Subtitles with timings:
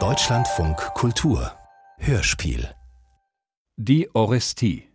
[0.00, 1.52] Deutschlandfunk Kultur.
[1.98, 2.74] Hörspiel.
[3.76, 4.88] Die Orestie.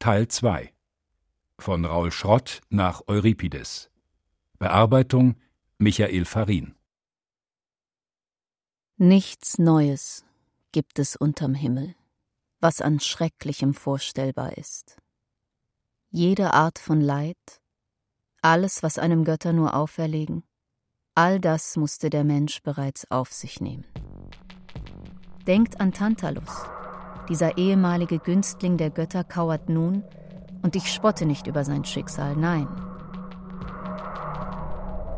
[0.00, 0.74] Teil 2
[1.60, 3.92] von Raul Schrott nach Euripides.
[4.58, 5.36] Bearbeitung
[5.78, 6.74] Michael Farin.
[8.96, 10.24] Nichts Neues
[10.72, 11.94] gibt es unterm Himmel,
[12.58, 14.96] was an Schrecklichem vorstellbar ist.
[16.10, 17.60] Jede Art von Leid,
[18.42, 20.42] alles, was einem Götter nur auferlegen,
[21.16, 23.84] all das musste der Mensch bereits auf sich nehmen.
[25.46, 26.64] Denkt an Tantalus.
[27.28, 30.04] Dieser ehemalige Günstling der Götter kauert nun,
[30.62, 32.68] und ich spotte nicht über sein Schicksal, nein.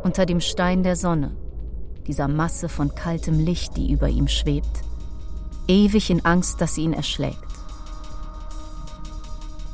[0.02, 1.36] Unter dem Stein der Sonne
[2.08, 4.83] dieser Masse von kaltem Licht, die über ihm schwebt,
[5.69, 7.44] ewig in Angst, dass sie ihn erschlägt.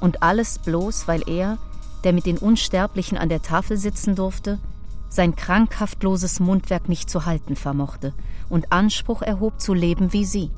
[0.00, 1.58] Und alles bloß, weil er,
[2.02, 4.58] der mit den Unsterblichen an der Tafel sitzen durfte,
[5.14, 8.14] sein krankhaftloses Mundwerk nicht zu halten vermochte
[8.48, 10.50] und Anspruch erhob zu leben wie sie.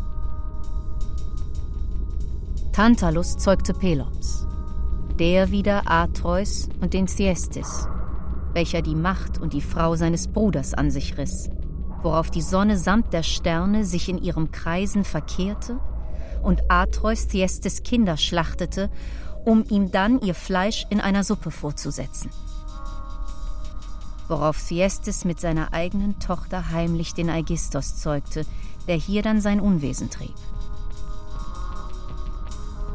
[2.72, 4.46] Tantalus zeugte Pelops,
[5.18, 7.88] der wieder Atreus und den Thyestes,
[8.52, 11.50] welcher die Macht und die Frau seines Bruders an sich riss
[12.06, 15.80] worauf die Sonne samt der Sterne sich in ihrem Kreisen verkehrte
[16.40, 18.90] und Atreus Thyestes Kinder schlachtete,
[19.44, 22.30] um ihm dann ihr Fleisch in einer Suppe vorzusetzen.
[24.28, 28.44] Worauf Thyestes mit seiner eigenen Tochter heimlich den Aigistos zeugte,
[28.88, 30.34] der hier dann sein Unwesen trieb.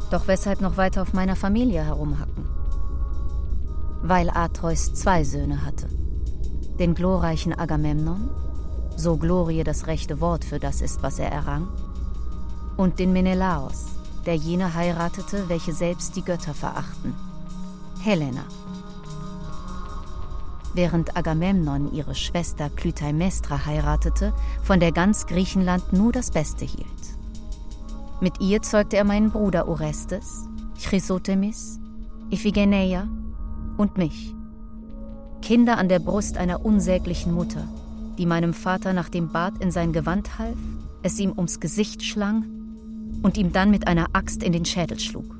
[0.10, 2.46] Doch weshalb noch weiter auf meiner Familie herumhacken?
[4.02, 5.88] Weil Atreus zwei Söhne hatte.
[6.80, 8.30] Den glorreichen Agamemnon
[9.02, 11.68] so Glorie das rechte Wort für das ist, was er errang,
[12.78, 13.88] und den Menelaos,
[14.26, 17.16] der jene heiratete, welche selbst die Götter verachten,
[18.02, 18.44] Helena.
[20.74, 24.34] Während Agamemnon ihre Schwester Clytemnestra heiratete,
[24.64, 26.88] von der ganz Griechenland nur das Beste hielt.
[28.22, 30.48] Mit ihr zeugte er meinen Bruder Orestes,
[30.82, 31.80] Chrysothemis,
[32.30, 33.08] Iphigeneia
[33.78, 34.34] und mich.
[35.42, 37.68] Kinder an der Brust einer unsäglichen Mutter–
[38.22, 40.58] die meinem Vater nach dem Bad in sein Gewand half,
[41.02, 42.46] es ihm ums Gesicht schlang
[43.24, 45.36] und ihm dann mit einer Axt in den Schädel schlug.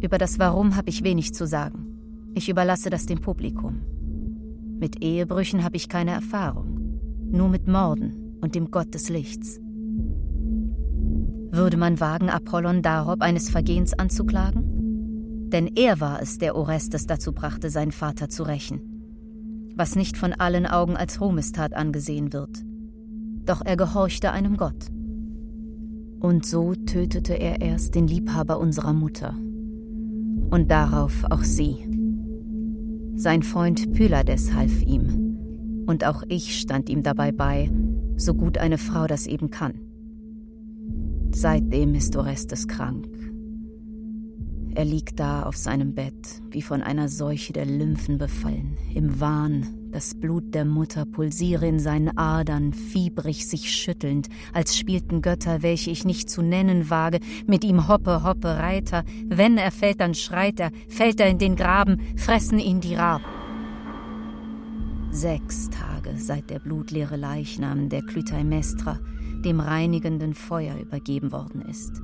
[0.00, 1.99] Über das Warum habe ich wenig zu sagen.
[2.34, 3.80] Ich überlasse das dem Publikum.
[4.78, 6.98] Mit Ehebrüchen habe ich keine Erfahrung,
[7.30, 9.60] nur mit Morden und dem Gott des Lichts.
[11.52, 15.48] Würde man wagen, Apollon darob eines Vergehens anzuklagen?
[15.50, 18.90] Denn er war es, der Orestes dazu brachte, seinen Vater zu rächen
[19.80, 22.62] was nicht von allen Augen als Ruhmestat angesehen wird.
[23.46, 24.90] Doch er gehorchte einem Gott.
[26.20, 29.34] Und so tötete er erst den Liebhaber unserer Mutter
[30.50, 31.76] und darauf auch sie.
[33.20, 37.70] Sein Freund Pylades half ihm, und auch ich stand ihm dabei bei,
[38.16, 39.74] so gut eine Frau das eben kann.
[41.30, 43.06] Seitdem ist Orestes krank.
[44.74, 49.66] Er liegt da auf seinem Bett, wie von einer Seuche der Lymphen befallen, im Wahn,
[49.90, 55.90] das Blut der Mutter pulsiere in seinen Adern, fiebrig sich schüttelnd, als spielten Götter, welche
[55.90, 59.04] ich nicht zu nennen wage, mit ihm hoppe, hoppe, Reiter.
[59.26, 63.24] Wenn er fällt, dann schreit er, fällt er in den Graben, fressen ihn die Raben.
[65.10, 68.98] Sechs Tage seit der blutleere Leichnam der Clytemnestra
[69.44, 72.00] dem reinigenden Feuer übergeben worden ist.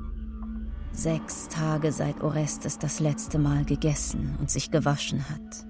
[0.93, 5.67] Sechs Tage seit Orestes das letzte Mal gegessen und sich gewaschen hat.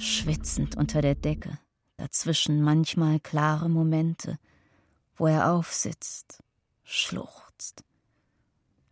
[0.00, 1.58] Schwitzend unter der Decke,
[1.96, 4.38] dazwischen manchmal klare Momente,
[5.16, 6.40] wo er aufsitzt,
[6.84, 7.82] schluchzt.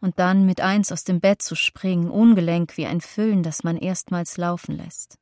[0.01, 3.77] Und dann mit eins aus dem Bett zu springen, ungelenk wie ein Füllen, das man
[3.77, 5.17] erstmals laufen lässt.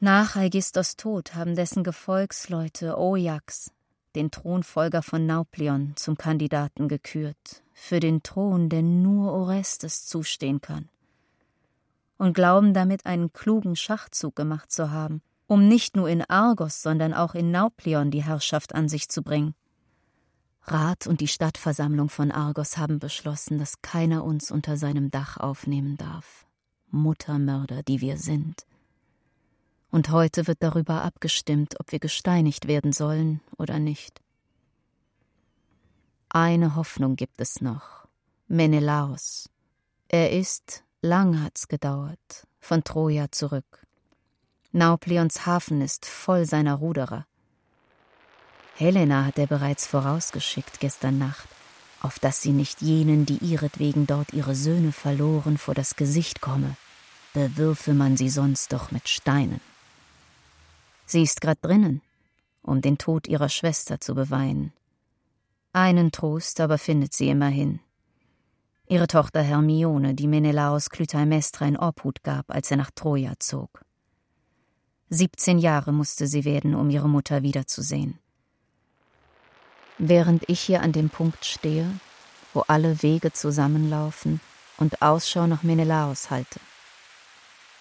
[0.00, 3.70] Nach Aigistos Tod haben dessen Gefolgsleute Ojax,
[4.16, 10.88] den Thronfolger von Nauplion, zum Kandidaten gekürt, für den Thron, der nur Orestes zustehen kann.
[12.18, 17.12] Und glauben damit einen klugen Schachzug gemacht zu haben, um nicht nur in Argos, sondern
[17.12, 19.54] auch in Nauplion die Herrschaft an sich zu bringen.
[20.62, 25.96] Rat und die Stadtversammlung von Argos haben beschlossen, dass keiner uns unter seinem Dach aufnehmen
[25.96, 26.46] darf.
[26.90, 28.66] Muttermörder, die wir sind.
[29.90, 34.20] Und heute wird darüber abgestimmt, ob wir gesteinigt werden sollen oder nicht.
[36.28, 38.08] Eine Hoffnung gibt es noch.
[38.48, 39.48] Menelaos.
[40.08, 43.86] Er ist, lang hat's gedauert, von Troja zurück.
[44.72, 47.26] Naupleons Hafen ist voll seiner Ruderer.
[48.74, 51.48] Helena hat er bereits vorausgeschickt gestern Nacht,
[52.02, 56.76] auf dass sie nicht jenen, die ihretwegen dort ihre Söhne verloren, vor das Gesicht komme,
[57.32, 59.60] bewürfe man sie sonst doch mit Steinen.
[61.06, 62.02] Sie ist grad drinnen,
[62.62, 64.72] um den Tod ihrer Schwester zu beweinen.
[65.72, 67.80] Einen Trost aber findet sie immerhin.
[68.88, 73.82] Ihre Tochter Hermione, die Menelaos Clytemnestra in Obhut gab, als er nach Troja zog.
[75.08, 78.18] Siebzehn Jahre musste sie werden, um ihre Mutter wiederzusehen.
[79.98, 81.90] Während ich hier an dem Punkt stehe,
[82.54, 84.40] wo alle Wege zusammenlaufen
[84.78, 86.60] und Ausschau nach Menelaos halte.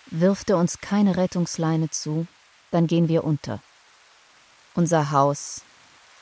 [0.07, 2.25] Wirft er uns keine Rettungsleine zu,
[2.71, 3.61] dann gehen wir unter.
[4.73, 5.61] Unser Haus,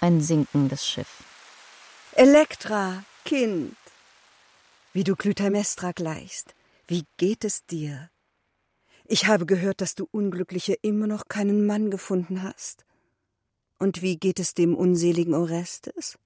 [0.01, 1.23] ein sinkendes Schiff.
[2.13, 3.75] Elektra, Kind,
[4.93, 6.53] wie du Clytemnestra gleichst,
[6.87, 8.11] wie geht es dir?
[9.05, 12.85] Ich habe gehört, dass du Unglückliche immer noch keinen Mann gefunden hast.
[13.79, 16.17] Und wie geht es dem unseligen Orestes,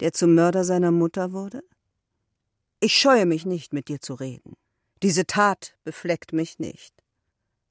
[0.00, 1.62] der zum Mörder seiner Mutter wurde?
[2.78, 4.56] Ich scheue mich nicht, mit dir zu reden.
[5.02, 6.94] Diese Tat befleckt mich nicht.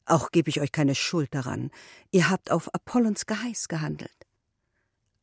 [0.05, 1.71] Auch gebe ich euch keine Schuld daran.
[2.11, 4.11] Ihr habt auf Apollons Geheiß gehandelt.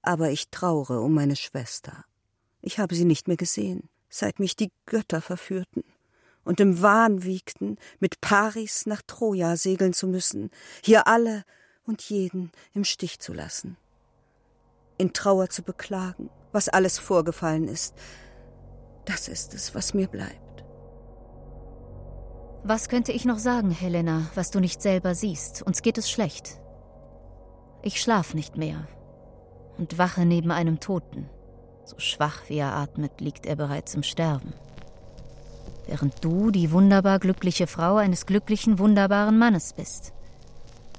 [0.01, 2.05] Aber ich traure um meine Schwester.
[2.63, 5.83] Ich habe sie nicht mehr gesehen, seit mich die Götter verführten
[6.45, 10.51] und im Wahn wiegten, mit Paris nach Troja segeln zu müssen,
[10.85, 11.45] hier alle
[11.85, 13.77] und jeden im Stich zu lassen.
[14.99, 17.95] In Trauer zu beklagen, was alles vorgefallen ist,
[19.07, 20.65] das ist es, was mir bleibt.
[22.65, 25.63] Was könnte ich noch sagen, Helena, was du nicht selber siehst?
[25.63, 26.61] Uns geht es schlecht.
[27.83, 28.87] Ich schlaf nicht mehr
[29.79, 31.29] und wache neben einem Toten.
[31.85, 34.53] So schwach wie er atmet, liegt er bereits im Sterben.
[35.87, 40.13] Während du die wunderbar glückliche Frau eines glücklichen, wunderbaren Mannes bist.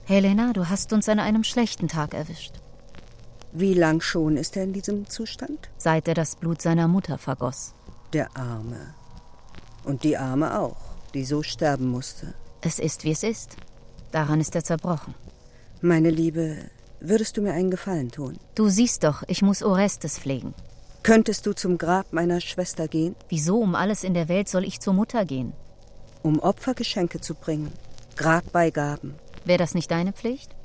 [0.05, 2.55] Helena, du hast uns an einem schlechten Tag erwischt.
[3.53, 5.69] Wie lang schon ist er in diesem Zustand?
[5.77, 7.73] Seit er das Blut seiner Mutter vergoss.
[8.11, 8.93] Der Arme.
[9.83, 10.77] Und die Arme auch,
[11.13, 12.33] die so sterben musste.
[12.61, 13.55] Es ist, wie es ist.
[14.11, 15.15] Daran ist er zerbrochen.
[15.81, 16.57] Meine Liebe,
[16.99, 18.37] würdest du mir einen Gefallen tun?
[18.55, 20.53] Du siehst doch, ich muss Orestes pflegen.
[21.03, 23.17] Könntest du zum Grab meiner Schwester gehen?
[23.27, 25.51] Wieso um alles in der Welt soll ich zur Mutter gehen?
[26.21, 27.73] Um Opfergeschenke zu bringen.
[28.15, 29.15] Grabbeigaben.
[29.43, 30.55] Wäre das nicht deine Pflicht?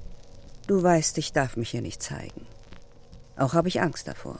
[0.68, 2.46] Du weißt, ich darf mich hier nicht zeigen.
[3.36, 4.38] Auch habe ich Angst davor.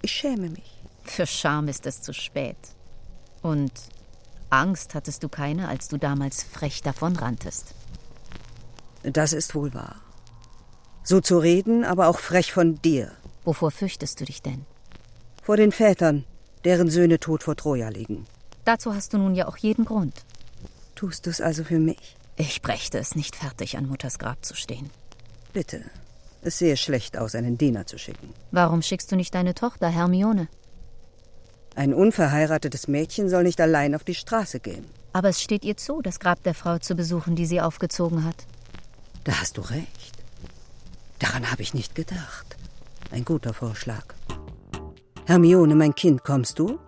[0.00, 0.80] Ich schäme mich.
[1.02, 2.56] Für Scham ist es zu spät.
[3.42, 3.72] Und
[4.48, 7.74] Angst hattest du keine, als du damals frech davonranntest.
[9.02, 9.96] Das ist wohl wahr.
[11.02, 13.10] So zu reden, aber auch frech von dir.
[13.44, 14.66] Wovor fürchtest du dich denn?
[15.50, 16.24] Vor den Vätern,
[16.64, 18.24] deren Söhne tot vor Troja liegen.
[18.64, 20.14] Dazu hast du nun ja auch jeden Grund.
[20.94, 22.16] Tust du es also für mich?
[22.36, 24.90] Ich brächte es nicht fertig, an Mutters Grab zu stehen.
[25.52, 25.82] Bitte.
[26.42, 28.32] Es sehe schlecht aus, einen Diener zu schicken.
[28.52, 30.46] Warum schickst du nicht deine Tochter, Hermione?
[31.74, 34.84] Ein unverheiratetes Mädchen soll nicht allein auf die Straße gehen.
[35.12, 38.36] Aber es steht ihr zu, das Grab der Frau zu besuchen, die sie aufgezogen hat.
[39.24, 40.12] Da hast du recht.
[41.18, 42.56] Daran habe ich nicht gedacht.
[43.10, 44.14] Ein guter Vorschlag.
[45.26, 46.78] Hermione, mein Kind, kommst du?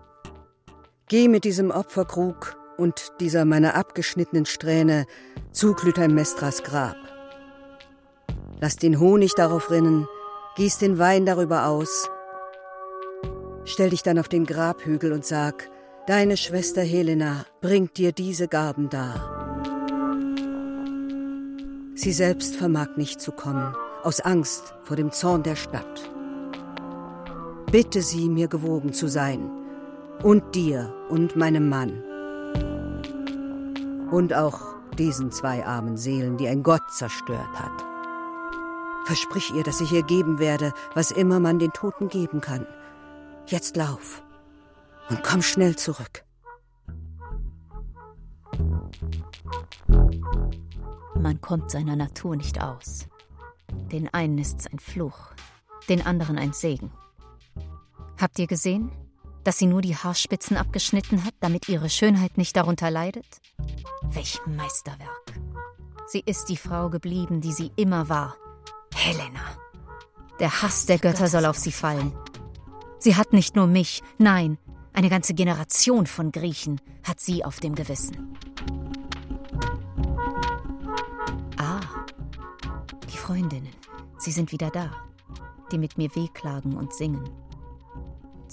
[1.07, 5.05] Geh mit diesem Opferkrug und dieser meiner abgeschnittenen Strähne
[5.51, 6.97] zu Clytemnestras Grab.
[8.59, 10.07] Lass den Honig darauf rinnen,
[10.55, 12.09] gieß den Wein darüber aus.
[13.65, 15.69] Stell dich dann auf den Grabhügel und sag,
[16.07, 19.43] deine Schwester Helena bringt dir diese Gaben dar.
[21.95, 26.09] Sie selbst vermag nicht zu kommen, aus Angst vor dem Zorn der Stadt.
[27.73, 29.49] Bitte sie, mir gewogen zu sein,
[30.21, 32.03] und dir und meinem Mann.
[34.11, 34.59] Und auch
[34.99, 37.83] diesen zwei armen Seelen, die ein Gott zerstört hat.
[39.05, 42.67] Versprich ihr, dass ich ihr geben werde, was immer man den Toten geben kann.
[43.47, 44.21] Jetzt lauf
[45.09, 46.25] und komm schnell zurück.
[51.19, 53.07] Man kommt seiner Natur nicht aus.
[53.91, 55.31] Den einen ist's ein Fluch,
[55.89, 56.91] den anderen ein Segen.
[58.23, 58.89] Habt ihr gesehen,
[59.43, 63.25] dass sie nur die Haarspitzen abgeschnitten hat, damit ihre Schönheit nicht darunter leidet?
[64.13, 65.41] Welch Meisterwerk!
[66.07, 68.37] Sie ist die Frau geblieben, die sie immer war.
[68.95, 69.41] Helena.
[70.39, 72.13] Der Hass der Götter soll auf sie fallen.
[72.97, 74.57] Sie hat nicht nur mich, nein,
[74.93, 78.37] eine ganze Generation von Griechen hat sie auf dem Gewissen.
[81.57, 81.81] Ah,
[83.11, 83.75] die Freundinnen,
[84.17, 84.91] sie sind wieder da,
[85.73, 87.29] die mit mir wehklagen und singen.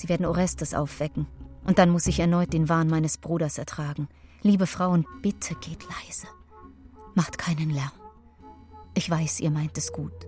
[0.00, 1.26] Sie werden Orestes aufwecken,
[1.66, 4.08] und dann muss ich erneut den Wahn meines Bruders ertragen.
[4.40, 6.26] Liebe Frauen, bitte geht leise.
[7.14, 7.92] Macht keinen Lärm.
[8.94, 10.26] Ich weiß, ihr meint es gut.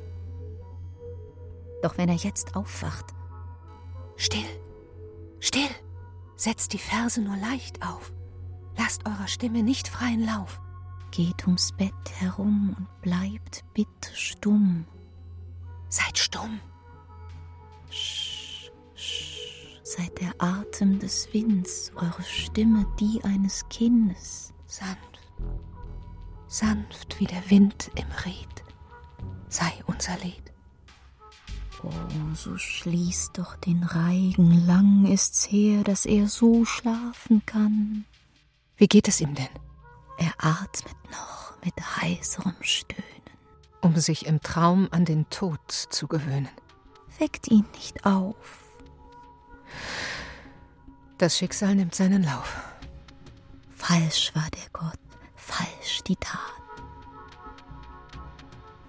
[1.83, 3.14] Doch wenn er jetzt aufwacht.
[4.17, 4.45] Still,
[5.41, 5.71] still,
[6.37, 8.12] setzt die Verse nur leicht auf.
[8.76, 10.61] Lasst eurer Stimme nicht freien Lauf.
[11.12, 14.85] geht ums Bett herum und bleibt bitte stumm.
[15.88, 16.61] Seid stumm.
[17.91, 18.32] Sch,
[19.92, 24.54] seid der Atem des Winds, eure Stimme die eines Kindes.
[24.66, 25.20] Sanft,
[26.46, 28.64] sanft wie der Wind im Ried,
[29.49, 30.52] sei unser Lied.
[31.82, 31.90] Oh,
[32.34, 38.06] so schließt doch den Reigen, lang ist's her, dass er so schlafen kann.
[38.76, 39.49] Wie geht es ihm denn?
[40.16, 43.02] Er atmet noch mit heiserem Stöhnen.
[43.82, 46.49] Um sich im Traum an den Tod zu gewöhnen.
[47.18, 48.62] Weckt ihn nicht auf.
[51.19, 52.57] Das Schicksal nimmt seinen Lauf.
[53.75, 54.99] Falsch war der Gott,
[55.35, 56.41] falsch die Tat.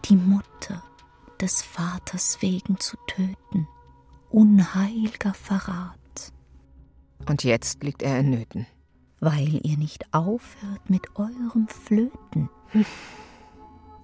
[0.05, 0.83] Die Mutter
[1.39, 3.67] des Vaters wegen zu töten,
[4.29, 5.99] unheilger Verrat.
[7.27, 8.67] Und jetzt liegt er in Nöten.
[9.19, 12.49] Weil ihr nicht aufhört mit eurem Flöten.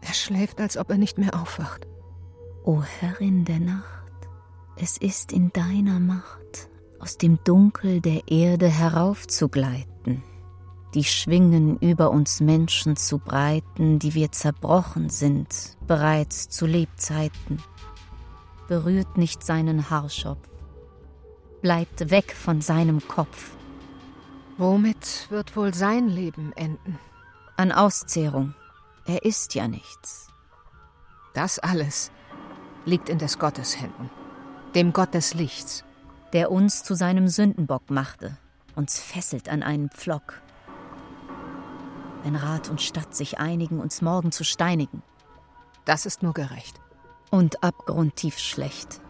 [0.01, 1.85] Er schläft, als ob er nicht mehr aufwacht.
[2.63, 3.98] O Herrin der Nacht,
[4.81, 6.69] es ist in deiner Macht,
[6.99, 10.23] aus dem Dunkel der Erde heraufzugleiten,
[10.93, 17.61] die Schwingen über uns Menschen zu breiten, die wir zerbrochen sind, bereits zu Lebzeiten.
[18.69, 20.47] Berührt nicht seinen Haarschopf,
[21.61, 23.51] bleibt weg von seinem Kopf.
[24.57, 26.97] Womit wird wohl sein Leben enden?
[27.57, 28.55] An Auszehrung.
[29.05, 30.27] Er ist ja nichts.
[31.33, 32.11] Das alles
[32.85, 34.09] liegt in des Gottes Händen,
[34.75, 35.83] dem Gott des Lichts,
[36.33, 38.37] der uns zu seinem Sündenbock machte,
[38.75, 40.41] uns fesselt an einen Pflock.
[42.23, 45.01] Wenn Rat und Stadt sich einigen, uns morgen zu steinigen.
[45.85, 46.79] Das ist nur gerecht.
[47.31, 49.01] Und abgrundtief schlecht.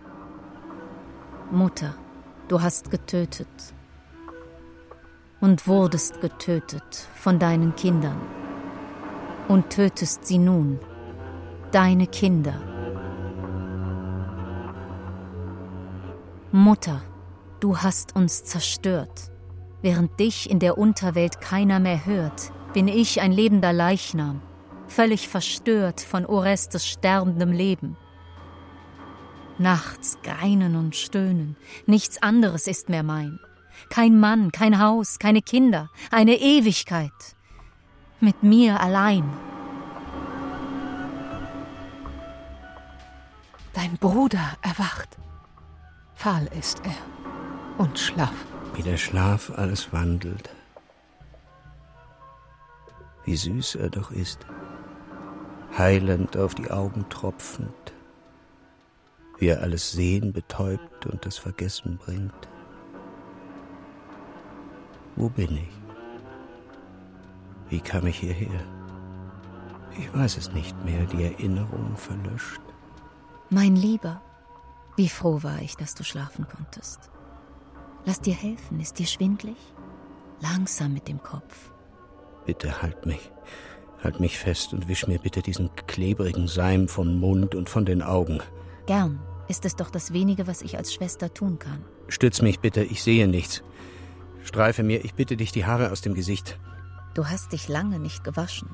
[1.51, 1.95] Mutter,
[2.47, 3.47] du hast getötet.
[5.41, 8.21] Und wurdest getötet von deinen Kindern.
[9.47, 10.79] Und tötest sie nun,
[11.71, 12.68] deine Kinder.
[16.51, 17.03] Mutter,
[17.59, 19.29] du hast uns zerstört.
[19.83, 24.41] Während dich in der Unterwelt keiner mehr hört, bin ich ein lebender Leichnam,
[24.87, 27.97] völlig verstört von Orestes sterbendem Leben.
[29.59, 33.39] Nachts greinen und stöhnen, nichts anderes ist mehr mein.
[33.91, 37.11] Kein Mann, kein Haus, keine Kinder, eine Ewigkeit.
[38.19, 39.29] Mit mir allein.
[43.75, 45.19] Dein Bruder erwacht.
[46.19, 46.97] Fahl ist er
[47.77, 48.35] und schlaff.
[48.73, 50.49] Wie der Schlaf alles wandelt.
[53.23, 54.45] Wie süß er doch ist.
[55.77, 57.93] Heilend auf die Augen tropfend.
[59.37, 62.49] Wie er alles Sehen betäubt und das Vergessen bringt.
[65.15, 65.81] Wo bin ich?
[67.69, 68.59] Wie kam ich hierher?
[69.97, 72.59] Ich weiß es nicht mehr, die Erinnerung verlöscht.
[73.49, 74.21] Mein Lieber,
[74.99, 77.09] wie froh war ich, dass du schlafen konntest.
[78.03, 79.55] Lass dir helfen, ist dir schwindlig?
[80.41, 81.71] Langsam mit dem Kopf.
[82.45, 83.31] Bitte halt mich.
[84.03, 88.01] Halt mich fest und wisch mir bitte diesen klebrigen Seim vom Mund und von den
[88.01, 88.41] Augen.
[88.87, 91.85] Gern, ist es doch das wenige, was ich als Schwester tun kann.
[92.09, 93.63] Stütz mich bitte, ich sehe nichts.
[94.43, 96.59] Streife mir, ich bitte dich, die Haare aus dem Gesicht.
[97.13, 98.67] Du hast dich lange nicht gewaschen.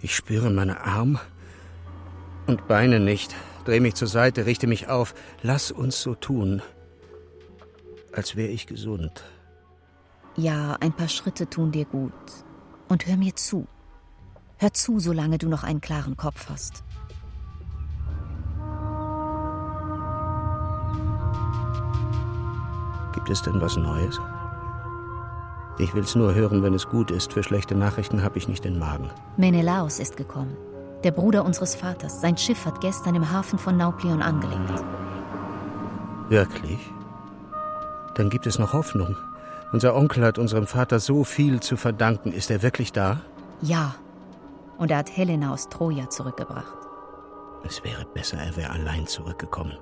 [0.00, 1.20] Ich spüre meine Arme
[2.46, 3.34] und Beine nicht.
[3.64, 5.14] Dreh mich zur Seite, richte mich auf.
[5.42, 6.62] Lass uns so tun,
[8.12, 9.24] als wäre ich gesund.
[10.36, 12.12] Ja, ein paar Schritte tun dir gut.
[12.88, 13.66] Und hör mir zu.
[14.58, 16.84] Hör zu, solange du noch einen klaren Kopf hast.
[23.14, 24.20] Gibt es denn was Neues?
[25.78, 27.32] Ich will's nur hören, wenn es gut ist.
[27.32, 29.10] Für schlechte Nachrichten habe ich nicht den Magen.
[29.36, 30.56] Menelaos ist gekommen.
[31.04, 32.22] Der Bruder unseres Vaters.
[32.22, 34.82] Sein Schiff hat gestern im Hafen von Nauplion angelegt.
[36.30, 36.78] Wirklich?
[38.14, 39.14] Dann gibt es noch Hoffnung.
[39.72, 42.32] Unser Onkel hat unserem Vater so viel zu verdanken.
[42.32, 43.20] Ist er wirklich da?
[43.60, 43.96] Ja.
[44.78, 46.78] Und er hat Helena aus Troja zurückgebracht.
[47.64, 49.76] Es wäre besser, er wäre allein zurückgekommen.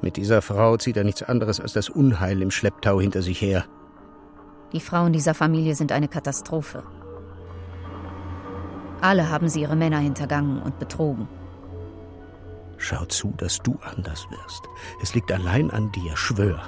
[0.00, 3.64] Mit dieser Frau zieht er nichts anderes als das Unheil im Schlepptau hinter sich her.
[4.72, 6.82] Die Frauen dieser Familie sind eine Katastrophe.
[9.00, 11.28] Alle haben sie ihre Männer hintergangen und betrogen.
[12.76, 14.64] Schau zu, dass du anders wirst.
[15.02, 16.60] Es liegt allein an dir, schwör.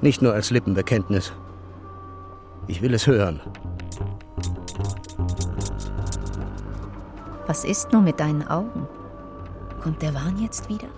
[0.00, 1.32] Nicht nur als Lippenbekenntnis.
[2.68, 3.40] Ich will es hören.
[7.46, 8.86] Was ist nur mit deinen Augen?
[9.82, 10.88] Kommt der Wahn jetzt wieder?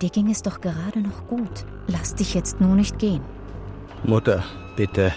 [0.00, 1.64] Dir ging es doch gerade noch gut.
[1.86, 3.22] Lass dich jetzt nur nicht gehen.
[4.04, 4.44] Mutter,
[4.76, 5.12] bitte.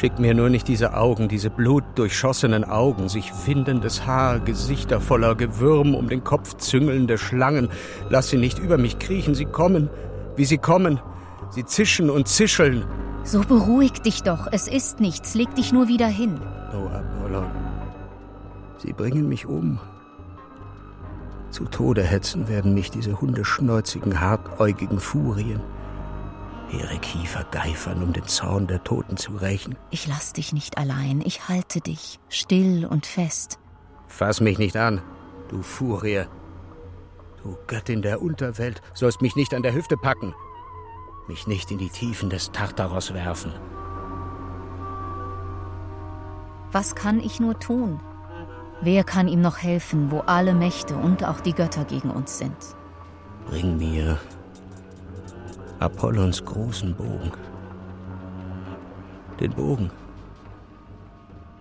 [0.00, 5.94] Schick mir nur nicht diese Augen, diese blutdurchschossenen Augen, sich windendes Haar, Gesichter voller Gewürm,
[5.94, 7.68] um den Kopf züngelnde Schlangen.
[8.08, 9.90] Lass sie nicht über mich kriechen, sie kommen,
[10.36, 11.00] wie sie kommen.
[11.50, 12.86] Sie zischen und zischeln.
[13.24, 16.40] So beruhig dich doch, es ist nichts, leg dich nur wieder hin.
[16.72, 17.50] Oh, Apollon,
[18.78, 19.80] sie bringen mich um.
[21.50, 25.60] Zu Tode hetzen werden mich diese hundeschnäuzigen, hartäugigen Furien.
[26.72, 29.76] Ihre Kiefer geifern, um den Zorn der Toten zu rächen.
[29.90, 33.58] Ich lass dich nicht allein, ich halte dich, still und fest.
[34.06, 35.02] Fass mich nicht an,
[35.48, 36.24] du Furie.
[37.42, 40.34] Du Göttin der Unterwelt, sollst mich nicht an der Hüfte packen,
[41.26, 43.52] mich nicht in die Tiefen des Tartaros werfen.
[46.72, 48.00] Was kann ich nur tun?
[48.82, 52.56] Wer kann ihm noch helfen, wo alle Mächte und auch die Götter gegen uns sind?
[53.46, 54.18] Bring mir
[55.80, 57.32] Apollons großen Bogen.
[59.40, 59.90] Den Bogen,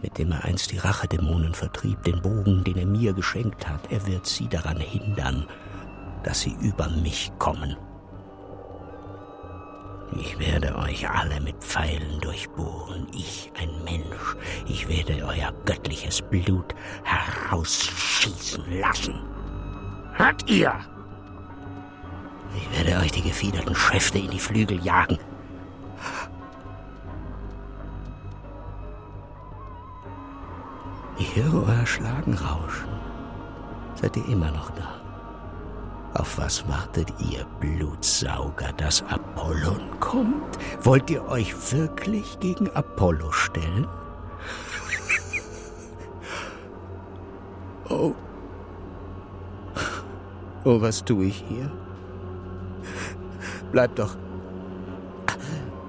[0.01, 3.79] mit dem er einst die Rachedämonen vertrieb, den Bogen, den er mir geschenkt hat.
[3.89, 5.45] Er wird sie daran hindern,
[6.23, 7.77] dass sie über mich kommen.
[10.19, 13.07] Ich werde euch alle mit Pfeilen durchbohren.
[13.13, 14.35] Ich, ein Mensch.
[14.67, 19.15] Ich werde euer göttliches Blut herausschießen lassen.
[20.11, 20.73] Hört ihr?
[22.55, 25.17] Ich werde euch die gefiederten Schäfte in die Flügel jagen.
[31.17, 32.89] Ich höre euer Schlagen rauschen.
[33.95, 34.99] Seid ihr immer noch da?
[36.13, 40.57] Auf was wartet ihr, Blutsauger, dass Apollon kommt?
[40.81, 43.87] Wollt ihr euch wirklich gegen Apollo stellen?
[47.91, 48.13] Oh.
[50.63, 51.71] Oh, was tue ich hier?
[53.71, 54.15] Bleib doch.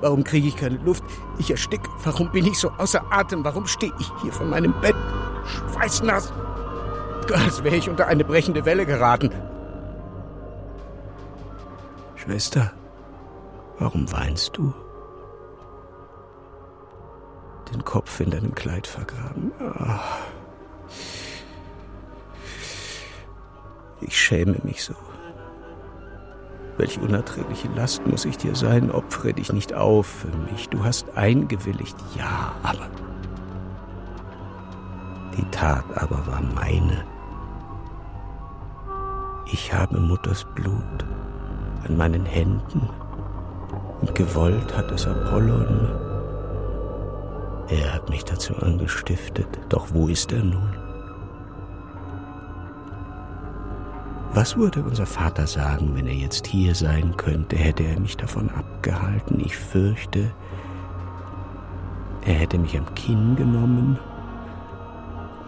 [0.01, 1.05] Warum kriege ich keine Luft?
[1.39, 1.81] Ich erstick.
[2.05, 3.45] Warum bin ich so außer Atem?
[3.45, 4.97] Warum stehe ich hier vor meinem Bett?
[5.45, 6.33] Schweißnass.
[7.33, 9.31] Als wäre ich unter eine brechende Welle geraten.
[12.17, 12.73] Schwester,
[13.79, 14.75] warum weinst du?
[17.73, 19.53] Den Kopf in deinem Kleid vergraben.
[19.79, 20.19] Ach.
[24.01, 24.95] Ich schäme mich so.
[26.81, 28.91] Welch unerträgliche Last muss ich dir sein?
[28.91, 30.71] Opfere dich nicht auf für mich.
[30.71, 32.89] Du hast eingewilligt, ja, aber.
[35.37, 37.05] Die Tat aber war meine.
[39.53, 41.05] Ich habe Mutters Blut
[41.87, 42.89] an meinen Händen
[44.01, 45.87] und gewollt hat es Apollon.
[47.69, 50.80] Er hat mich dazu angestiftet, doch wo ist er nun?
[54.33, 57.57] Was würde unser Vater sagen, wenn er jetzt hier sein könnte?
[57.57, 59.41] Hätte er mich davon abgehalten?
[59.41, 60.33] Ich fürchte,
[62.25, 63.99] er hätte mich am Kinn genommen,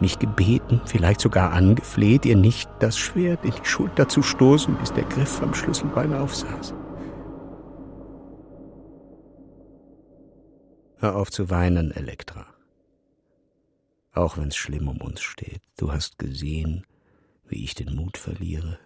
[0.00, 4.92] mich gebeten, vielleicht sogar angefleht, ihr nicht das Schwert in die Schulter zu stoßen, bis
[4.92, 6.74] der Griff am Schlüsselbein aufsaß.
[10.98, 12.46] Hör auf zu weinen, Elektra.
[14.12, 15.62] Auch wenn's schlimm um uns steht.
[15.76, 16.84] Du hast gesehen,
[17.52, 18.78] wie ich den Mut verliere,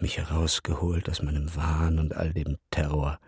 [0.00, 3.20] mich herausgeholt aus meinem Wahn und all dem Terror,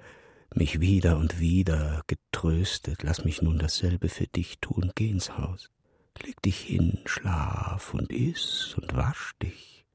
[0.52, 5.70] mich wieder und wieder getröstet, lass mich nun dasselbe für dich tun, geh ins Haus,
[6.20, 9.86] leg dich hin, schlaf und iss und wasch dich.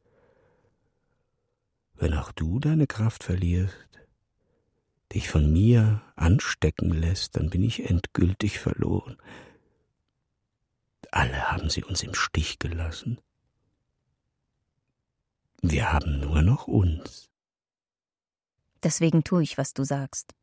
[1.96, 3.76] Wenn auch du deine Kraft verlierst,
[5.14, 9.18] dich von mir anstecken lässt, dann bin ich endgültig verloren.
[11.12, 13.20] Alle haben sie uns im Stich gelassen.
[15.62, 17.30] Wir haben nur noch uns.
[18.84, 20.34] Deswegen tue ich, was du sagst.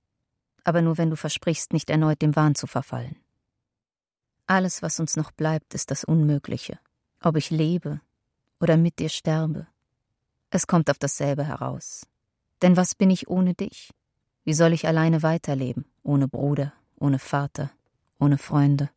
[0.65, 3.17] Aber nur wenn du versprichst, nicht erneut dem Wahn zu verfallen.
[4.47, 6.79] Alles, was uns noch bleibt, ist das Unmögliche.
[7.21, 8.01] Ob ich lebe
[8.61, 9.67] oder mit dir sterbe.
[10.51, 12.07] Es kommt auf dasselbe heraus.
[12.63, 13.91] Denn was bin ich ohne dich?
[14.45, 17.71] Wie soll ich alleine weiterleben, ohne Bruder, ohne Vater,
[18.19, 18.91] ohne Freunde?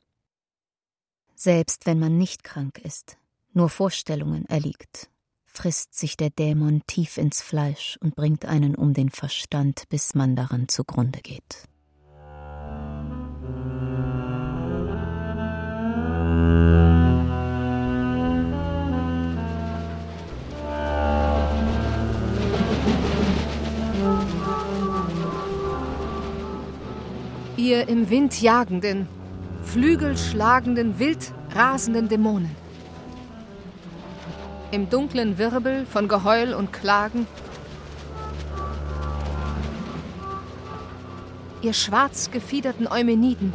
[1.36, 3.18] Selbst wenn man nicht krank ist,
[3.54, 5.10] nur Vorstellungen erliegt,
[5.58, 10.36] frisst sich der Dämon tief ins Fleisch und bringt einen um den Verstand, bis man
[10.36, 11.64] daran zugrunde geht.
[27.58, 29.08] Ihr im Wind jagenden,
[29.64, 32.67] flügelschlagenden, wild rasenden Dämonen
[34.72, 37.28] im dunklen Wirbel von Geheul und Klagen.
[41.62, 43.54] Ihr schwarz gefiederten Eumeniden,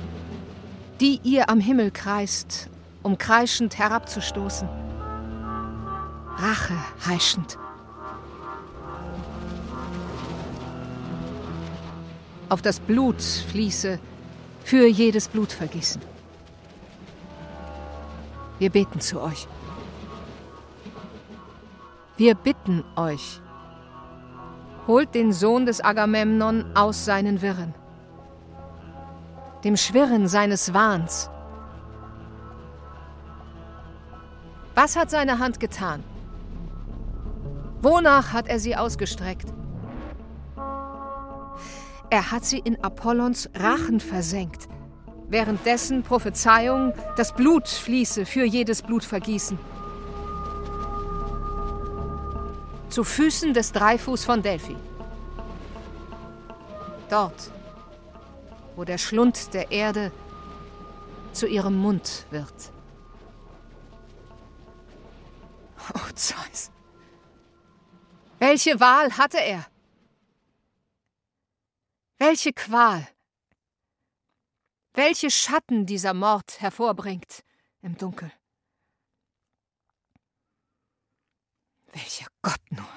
[1.01, 2.68] die ihr am Himmel kreist,
[3.03, 4.68] um kreischend herabzustoßen.
[6.37, 6.75] Rache
[7.07, 7.59] heischend.
[12.48, 13.98] Auf das Blut fließe
[14.64, 16.03] für jedes Blutvergießen.
[18.59, 19.46] Wir beten zu euch.
[22.23, 23.41] Wir bitten euch,
[24.87, 27.75] holt den Sohn des Agamemnon aus seinen Wirren,
[29.65, 31.29] dem Schwirren seines Wahns.
[34.77, 36.05] Was hat seine Hand getan?
[37.81, 39.53] Wonach hat er sie ausgestreckt?
[42.09, 44.69] Er hat sie in Apollons Rachen versenkt,
[45.27, 49.72] währenddessen Prophezeiung, das Blut fließe für jedes Blutvergießen.
[52.93, 54.77] Zu Füßen des Dreifuß von Delphi.
[57.09, 57.51] Dort,
[58.77, 60.13] wo der Schlund der Erde
[61.33, 62.71] zu ihrem Mund wird.
[65.95, 66.71] Oh Zeus.
[68.39, 69.65] Welche Wahl hatte er?
[72.19, 73.09] Welche Qual,
[74.93, 77.43] welche Schatten dieser Mord hervorbringt
[77.81, 78.31] im Dunkel.
[81.93, 82.89] Welcher Gott nur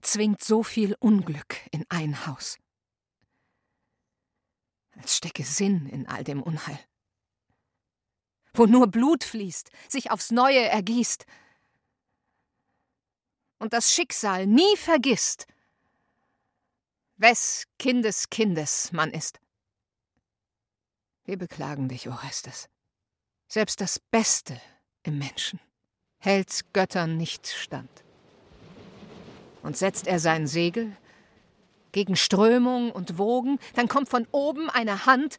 [0.00, 2.58] zwingt so viel Unglück in ein Haus.
[4.96, 6.78] Als stecke Sinn in all dem Unheil.
[8.52, 11.26] Wo nur Blut fließt, sich aufs Neue ergießt.
[13.58, 15.46] Und das Schicksal nie vergisst,
[17.16, 19.40] wes Kindes Kindes man ist.
[21.24, 22.68] Wir beklagen dich, Orestes.
[23.48, 24.60] Selbst das Beste
[25.02, 25.58] im Menschen
[26.18, 28.03] hält Göttern nicht stand.
[29.64, 30.96] Und setzt er sein Segel
[31.90, 35.38] gegen Strömung und Wogen, dann kommt von oben eine Hand,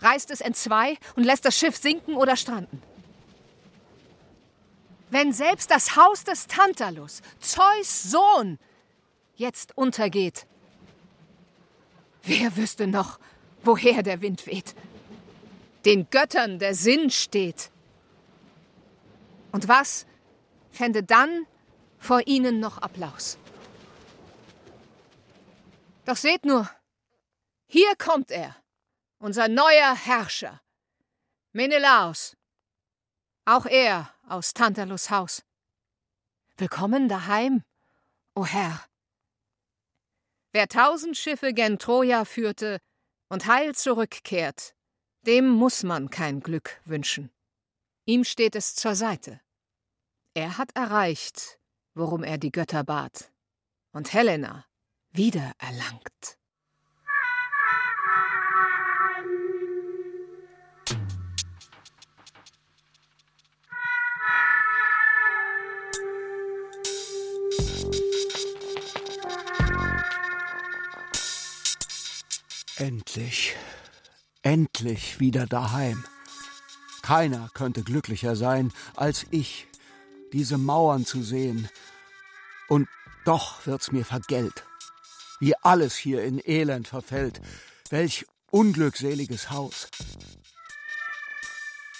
[0.00, 2.82] reißt es entzwei und lässt das Schiff sinken oder stranden.
[5.08, 8.58] Wenn selbst das Haus des Tantalus, Zeus Sohn,
[9.36, 10.46] jetzt untergeht,
[12.26, 13.20] Wer wüsste noch,
[13.62, 14.74] woher der Wind weht?
[15.84, 17.70] Den Göttern der Sinn steht.
[19.52, 20.06] Und was
[20.72, 21.46] fände dann
[22.06, 23.36] vor ihnen noch Applaus?
[26.04, 26.70] Doch seht nur,
[27.66, 28.54] hier kommt er,
[29.18, 30.62] unser neuer Herrscher,
[31.52, 32.36] Menelaos,
[33.44, 35.42] auch er aus Tantalus Haus.
[36.56, 37.64] Willkommen daheim,
[38.36, 38.84] o Herr.
[40.52, 42.78] Wer tausend Schiffe gen Troja führte
[43.28, 44.76] und heil zurückkehrt,
[45.22, 47.32] dem muss man kein Glück wünschen.
[48.04, 49.40] Ihm steht es zur Seite.
[50.34, 51.58] Er hat erreicht,
[51.96, 53.32] worum er die Götter bat,
[53.92, 54.66] und Helena
[55.10, 56.38] wieder erlangt.
[72.78, 73.56] Endlich,
[74.42, 76.04] endlich wieder daheim.
[77.00, 79.66] Keiner könnte glücklicher sein als ich,
[80.32, 81.68] diese Mauern zu sehen.
[82.68, 82.88] Und
[83.24, 84.64] doch wird's mir vergällt,
[85.40, 87.40] wie alles hier in Elend verfällt.
[87.90, 89.88] Welch unglückseliges Haus.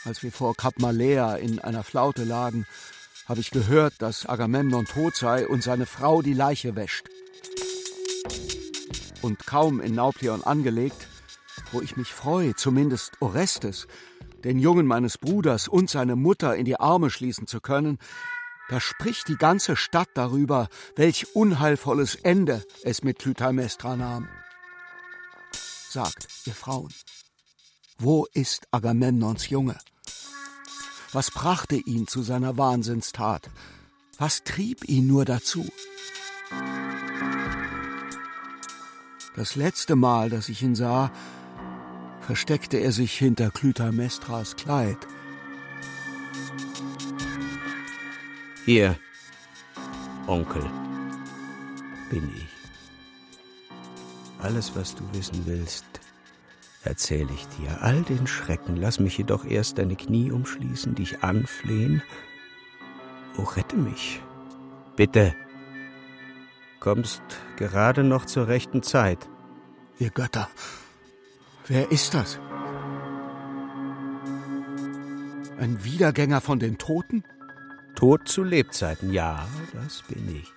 [0.04, 2.66] Als wir vor Kap Malea in einer Flaute lagen,
[3.26, 7.06] habe ich gehört, dass Agamemnon tot sei und seine Frau die Leiche wäscht
[9.26, 11.08] und kaum in Nauplion angelegt,
[11.72, 13.88] wo ich mich freue, zumindest Orestes,
[14.44, 17.98] den Jungen meines Bruders und seine Mutter in die Arme schließen zu können,
[18.68, 24.28] da spricht die ganze Stadt darüber, welch unheilvolles Ende es mit Clytemnestra nahm.
[25.88, 26.92] Sagt, ihr Frauen,
[27.98, 29.78] wo ist Agamemnons Junge?
[31.12, 33.50] Was brachte ihn zu seiner Wahnsinnstat?
[34.18, 35.66] Was trieb ihn nur dazu?
[39.36, 41.12] Das letzte Mal, dass ich ihn sah,
[42.26, 44.98] versteckte er sich hinter Clytemnestras Kleid.
[48.64, 48.96] Hier,
[50.26, 50.64] Onkel,
[52.10, 52.46] bin ich.
[54.42, 55.84] Alles, was du wissen willst,
[56.82, 57.80] erzähle ich dir.
[57.80, 62.02] All den Schrecken, lass mich jedoch erst deine Knie umschließen, dich anflehen.
[63.38, 64.20] Oh, rette mich.
[64.96, 65.34] Bitte
[66.80, 67.22] kommst
[67.56, 69.28] gerade noch zur rechten Zeit.
[69.98, 70.48] Ihr Götter,
[71.68, 72.38] wer ist das?
[75.58, 77.24] Ein Wiedergänger von den Toten?
[77.94, 80.52] Tod zu Lebzeiten, ja, das bin ich.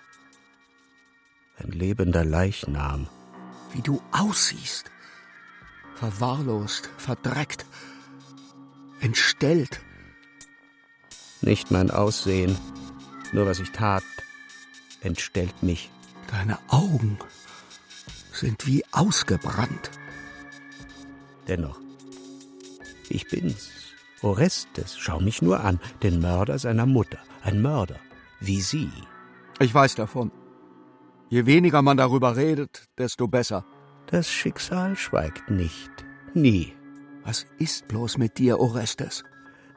[1.58, 3.08] Ein lebender Leichnam.
[3.72, 4.92] Wie du aussiehst.
[5.96, 7.66] Verwahrlost, verdreckt.
[9.00, 9.82] Entstellt.
[11.42, 12.58] Nicht mein Aussehen,
[13.32, 14.04] nur was ich tat,
[15.02, 15.90] entstellt mich.
[16.30, 17.18] Deine Augen
[18.34, 19.92] sind wie ausgebrannt.
[21.50, 21.80] Dennoch,
[23.10, 23.72] ich bin's,
[24.22, 27.96] Orestes, schau mich nur an, den Mörder seiner Mutter, ein Mörder,
[28.40, 28.92] wie Sie.
[29.60, 30.32] Ich weiß davon.
[31.30, 33.66] Je weniger man darüber redet, desto besser.
[34.06, 35.90] Das Schicksal schweigt nicht,
[36.36, 36.74] nie.
[37.24, 39.24] Was ist bloß mit dir, Orestes?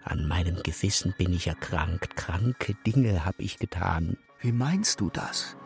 [0.04, 4.18] An meinem Gewissen bin ich erkrankt, kranke Dinge hab ich getan.
[4.40, 5.56] Wie meinst du das?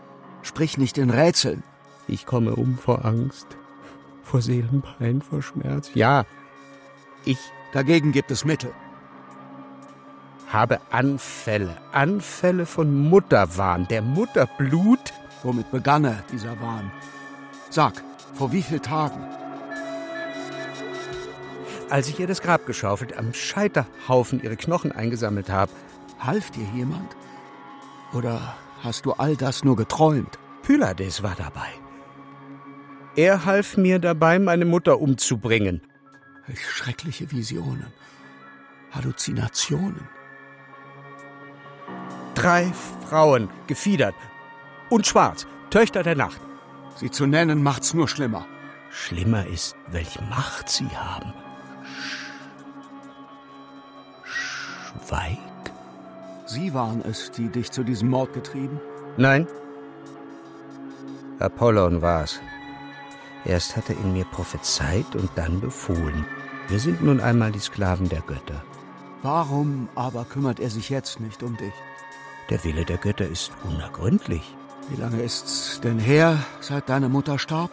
[0.42, 1.64] Sprich nicht in Rätseln.
[2.06, 3.56] Ich komme um vor Angst,
[4.26, 5.90] vor Seelenpein, vor Schmerz.
[5.94, 6.24] Ja,
[7.24, 7.38] ich
[7.76, 8.72] Dagegen gibt es Mittel.
[10.48, 15.12] habe Anfälle, Anfälle von Mutterwahn, der Mutterblut.
[15.42, 16.90] Womit begann er, dieser Wahn?
[17.68, 19.20] Sag, vor wie vielen Tagen?
[21.90, 25.72] Als ich ihr das Grab geschaufelt, am Scheiterhaufen ihre Knochen eingesammelt habe.
[26.18, 27.14] Half dir jemand?
[28.14, 30.38] Oder hast du all das nur geträumt?
[30.62, 31.68] Pylades war dabei.
[33.16, 35.80] Er half mir dabei, meine Mutter umzubringen.
[36.46, 37.92] Welch schreckliche Visionen.
[38.92, 40.06] Halluzinationen.
[42.34, 42.70] Drei
[43.08, 44.14] Frauen, gefiedert
[44.90, 46.40] und schwarz, Töchter der Nacht.
[46.96, 48.46] Sie zu nennen macht's nur schlimmer.
[48.90, 51.32] Schlimmer ist, welche Macht sie haben.
[54.24, 55.38] Schweig.
[56.44, 58.78] Sie waren es, die dich zu diesem Mord getrieben?
[59.16, 59.46] Nein.
[61.38, 62.40] Apollon war's.
[63.46, 66.26] Erst hat er in mir prophezeit und dann befohlen.
[66.68, 68.62] Wir sind nun einmal die Sklaven der Götter.
[69.22, 71.72] Warum aber kümmert er sich jetzt nicht um dich?
[72.50, 74.56] Der Wille der Götter ist unergründlich.
[74.88, 77.70] Wie lange ist's denn her, seit deine Mutter starb?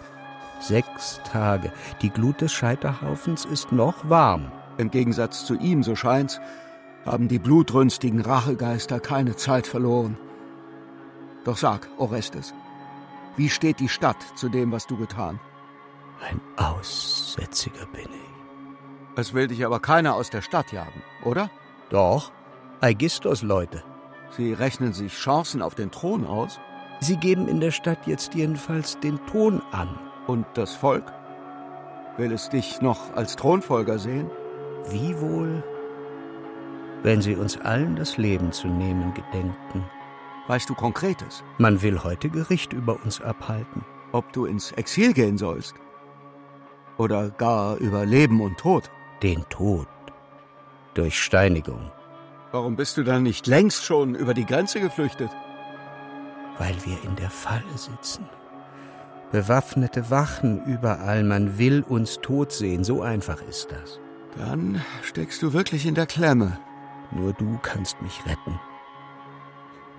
[0.59, 1.71] Sechs Tage.
[2.01, 4.51] Die Glut des Scheiterhaufens ist noch warm.
[4.77, 6.39] Im Gegensatz zu ihm, so scheint's,
[7.05, 10.17] haben die blutrünstigen Rachegeister keine Zeit verloren.
[11.45, 12.53] Doch sag, Orestes,
[13.35, 15.39] wie steht die Stadt zu dem, was du getan?
[16.21, 18.33] Ein Aussätziger bin ich.
[19.15, 21.49] Es will dich aber keiner aus der Stadt jagen, oder?
[21.89, 22.31] Doch,
[22.81, 23.83] Aigistos Leute.
[24.31, 26.59] Sie rechnen sich Chancen auf den Thron aus?
[26.99, 29.99] Sie geben in der Stadt jetzt jedenfalls den Ton an.
[30.27, 31.13] Und das Volk?
[32.17, 34.29] Will es dich noch als Thronfolger sehen?
[34.89, 35.63] Wie wohl,
[37.03, 39.85] wenn sie uns allen das Leben zu nehmen gedenken.
[40.47, 41.43] Weißt du Konkretes?
[41.57, 43.85] Man will heute Gericht über uns abhalten.
[44.11, 45.75] Ob du ins Exil gehen sollst?
[46.97, 48.89] Oder gar über Leben und Tod?
[49.21, 49.87] Den Tod.
[50.93, 51.91] Durch Steinigung.
[52.51, 55.31] Warum bist du dann nicht längst schon über die Grenze geflüchtet?
[56.59, 58.29] Weil wir in der Falle sitzen.
[59.31, 63.99] Bewaffnete Wachen überall, man will uns tot sehen, so einfach ist das.
[64.37, 66.59] Dann steckst du wirklich in der Klemme.
[67.11, 68.59] Nur du kannst mich retten.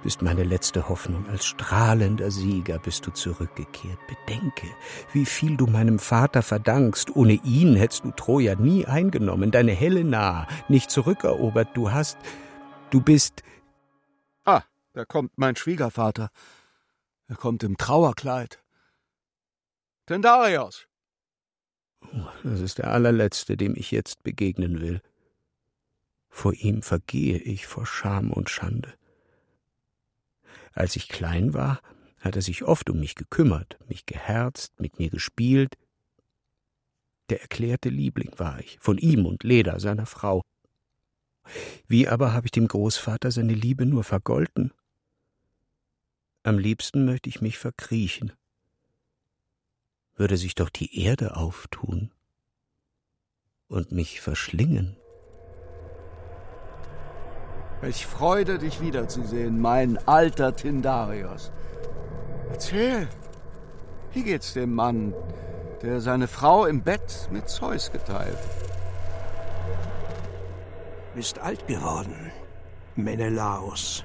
[0.04, 3.98] Bist meine letzte Hoffnung, als strahlender Sieger bist du zurückgekehrt.
[4.06, 4.66] Bedenke,
[5.14, 7.16] wie viel du meinem Vater verdankst.
[7.16, 11.68] Ohne ihn hättest du Troja nie eingenommen, deine Helena nicht zurückerobert.
[11.74, 12.18] Du hast,
[12.90, 13.42] du bist,
[14.44, 14.62] Ah,
[14.92, 16.30] da kommt mein Schwiegervater.
[17.28, 18.62] Er kommt im Trauerkleid.
[20.04, 20.86] Tendarios!
[22.42, 25.00] das ist der allerletzte, dem ich jetzt begegnen will.
[26.28, 28.92] Vor ihm vergehe ich vor Scham und Schande.
[30.74, 31.80] Als ich klein war,
[32.18, 35.76] hat er sich oft um mich gekümmert, mich geherzt, mit mir gespielt.
[37.30, 40.42] Der erklärte Liebling war ich, von ihm und Leda, seiner Frau.
[41.87, 44.72] Wie aber habe ich dem Großvater seine Liebe nur vergolten?
[46.42, 48.32] Am liebsten möchte ich mich verkriechen.
[50.16, 52.10] Würde sich doch die Erde auftun
[53.68, 54.96] und mich verschlingen.
[57.85, 61.53] Welch Freude, dich wiederzusehen, mein alter Tindarios.
[62.51, 63.07] Erzähl,
[64.14, 65.12] wie geht's dem Mann,
[65.83, 68.38] der seine Frau im Bett mit Zeus geteilt?
[71.14, 72.33] Bist alt geworden,
[72.97, 74.03] Menelaos.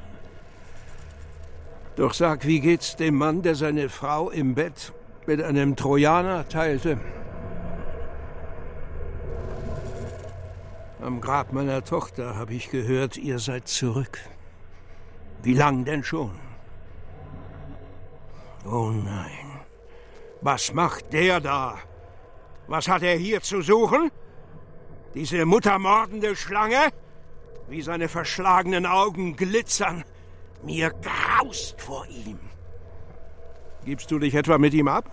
[1.95, 4.91] Doch sag, wie geht's dem Mann, der seine Frau im Bett
[5.25, 6.97] mit einem Trojaner teilte?
[11.01, 14.19] Am Grab meiner Tochter habe ich gehört, ihr seid zurück.
[15.41, 16.37] Wie lang denn schon?
[18.65, 19.61] Oh nein.
[20.41, 21.77] Was macht der da?
[22.67, 24.11] Was hat er hier zu suchen?
[25.13, 26.89] Diese muttermordende Schlange?
[27.69, 30.03] Wie seine verschlagenen Augen glitzern.
[30.63, 32.39] Mir graust vor ihm.
[33.85, 35.09] Gibst du dich etwa mit ihm ab?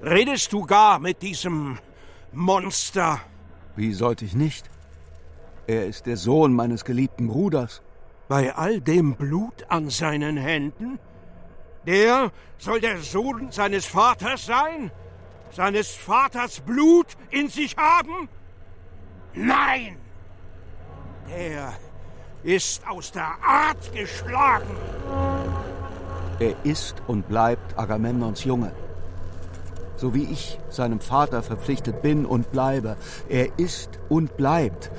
[0.00, 1.78] Redest du gar mit diesem
[2.32, 3.20] Monster?
[3.74, 4.70] Wie sollte ich nicht?
[5.66, 7.80] Er ist der Sohn meines geliebten Bruders.
[8.28, 10.98] Bei all dem Blut an seinen Händen?
[11.86, 14.90] Der soll der Sohn seines Vaters sein?
[15.50, 18.28] Seines Vaters Blut in sich haben?
[19.34, 19.96] Nein!
[21.28, 21.72] Der
[22.42, 24.76] ist aus der Art geschlagen.
[26.40, 28.72] Er ist und bleibt Agamemnons Junge.
[29.96, 32.96] So wie ich seinem Vater verpflichtet bin und bleibe.
[33.28, 34.90] Er ist und bleibt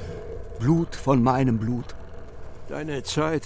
[0.60, 1.96] Blut von meinem Blut.
[2.68, 3.44] Deine Zeit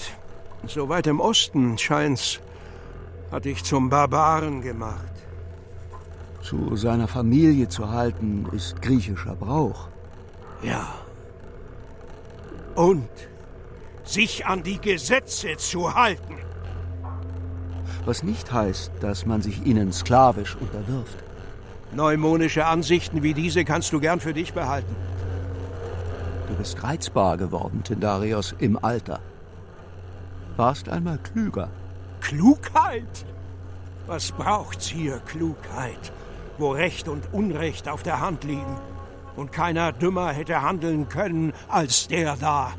[0.68, 2.40] so weit im Osten, scheint's,
[3.32, 5.12] hat dich zum Barbaren gemacht.
[6.42, 9.88] Zu seiner Familie zu halten, ist griechischer Brauch.
[10.62, 10.88] Ja.
[12.76, 13.10] Und
[14.04, 16.38] sich an die Gesetze zu halten.
[18.06, 21.18] Was nicht heißt, dass man sich ihnen sklavisch unterwirft.
[21.92, 24.96] Neumonische Ansichten wie diese kannst du gern für dich behalten.
[26.50, 29.20] Du bist reizbar geworden, Tindarios, im Alter.
[30.58, 31.70] Warst einmal klüger.
[32.22, 33.26] Klugheit?
[34.08, 36.12] Was braucht's hier, Klugheit,
[36.58, 38.78] wo Recht und Unrecht auf der Hand liegen
[39.36, 42.74] und keiner dümmer hätte handeln können als der da,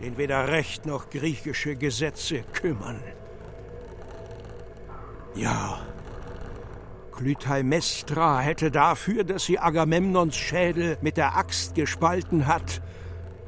[0.00, 3.00] den weder Recht noch griechische Gesetze kümmern.
[5.36, 5.78] Ja,
[7.16, 12.82] Clytemnestra hätte dafür, dass sie Agamemnons Schädel mit der Axt gespalten hat,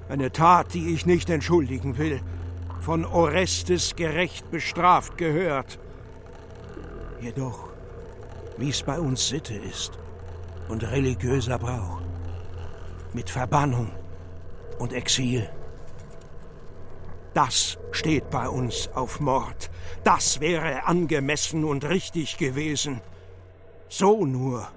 [0.08, 2.20] eine Tat, die ich nicht entschuldigen will,
[2.80, 5.80] von Orestes gerecht bestraft gehört.
[7.20, 7.68] Jedoch,
[8.56, 9.98] wie es bei uns Sitte ist
[10.68, 12.00] und religiöser Brauch,
[13.12, 13.90] mit Verbannung
[14.78, 15.48] und Exil.
[17.34, 19.70] Das steht bei uns auf Mord.
[20.04, 23.00] Das wäre angemessen und richtig gewesen.
[23.88, 24.68] So nur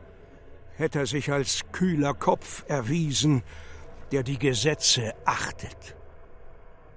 [0.76, 3.44] hätte er sich als kühler Kopf erwiesen,
[4.12, 5.96] der die Gesetze achtet.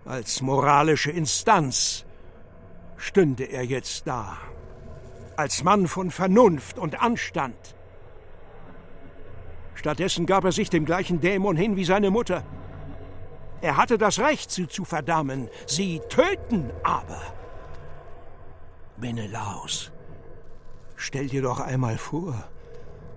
[0.05, 2.05] Als moralische Instanz
[2.97, 4.39] stünde er jetzt da,
[5.37, 7.75] als Mann von Vernunft und Anstand.
[9.75, 12.45] Stattdessen gab er sich dem gleichen Dämon hin wie seine Mutter.
[13.61, 17.21] Er hatte das Recht, sie zu verdammen, sie töten aber.
[18.97, 19.93] Menelaus,
[21.05, 22.33] Stell dir doch einmal vor,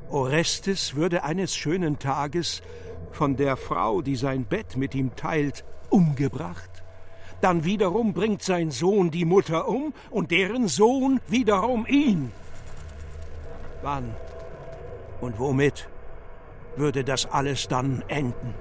[0.09, 2.63] Orestes würde eines schönen Tages
[3.11, 6.83] von der Frau, die sein Bett mit ihm teilt, umgebracht.
[7.41, 12.31] Dann wiederum bringt sein Sohn die Mutter um und deren Sohn wiederum ihn.
[13.83, 14.15] Wann
[15.21, 15.87] und womit
[16.77, 18.55] würde das alles dann enden?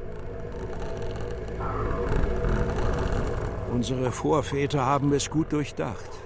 [3.73, 6.24] Unsere Vorväter haben es gut durchdacht.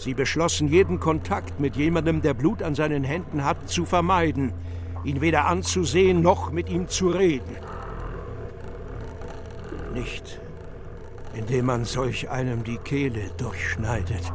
[0.00, 4.54] Sie beschlossen, jeden Kontakt mit jemandem, der Blut an seinen Händen hat, zu vermeiden,
[5.04, 7.54] ihn weder anzusehen noch mit ihm zu reden.
[9.92, 10.40] Nicht,
[11.34, 14.32] indem man solch einem die Kehle durchschneidet,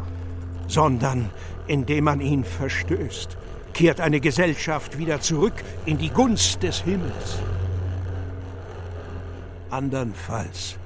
[0.68, 1.32] sondern
[1.66, 3.36] indem man ihn verstößt,
[3.74, 7.40] kehrt eine Gesellschaft wieder zurück in die Gunst des Himmels.
[9.72, 10.78] Andernfalls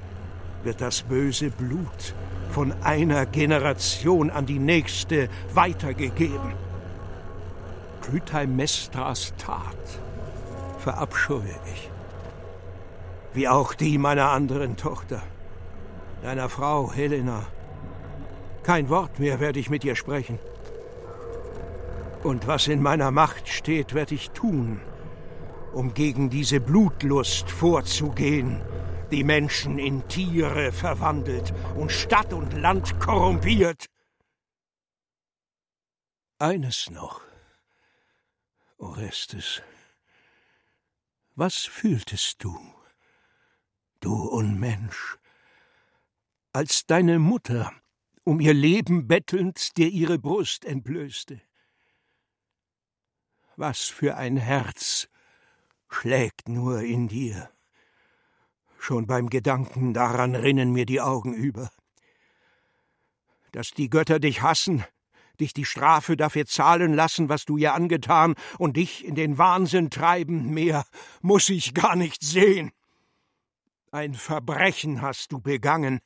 [0.64, 2.14] wird das böse Blut
[2.50, 6.54] von einer Generation an die nächste weitergegeben.
[8.02, 10.00] Clytemnestras Tat
[10.78, 11.90] verabscheue ich.
[13.32, 15.22] Wie auch die meiner anderen Tochter,
[16.22, 17.46] deiner Frau Helena.
[18.62, 20.38] Kein Wort mehr werde ich mit ihr sprechen.
[22.22, 24.80] Und was in meiner Macht steht, werde ich tun,
[25.72, 28.60] um gegen diese Blutlust vorzugehen,
[29.10, 33.86] die Menschen in Tiere verwandelt und Stadt und Land korrumpiert.
[36.38, 37.20] Eines noch,
[38.78, 39.62] Orestes.
[41.34, 42.58] Was fühltest du,
[44.00, 45.18] du Unmensch,
[46.52, 47.72] als deine Mutter,
[48.24, 51.40] um ihr Leben bettelnd, dir ihre Brust entblößte?
[53.56, 55.08] Was für ein Herz
[55.88, 57.50] schlägt nur in dir?
[58.82, 61.70] Schon beim Gedanken daran rinnen mir die Augen über.
[63.52, 64.82] Dass die Götter dich hassen,
[65.38, 69.90] dich die Strafe dafür zahlen lassen, was du ihr angetan, und dich in den Wahnsinn
[69.90, 70.86] treiben, mehr
[71.20, 72.72] muss ich gar nicht sehen.
[73.92, 76.00] Ein Verbrechen hast du begangen.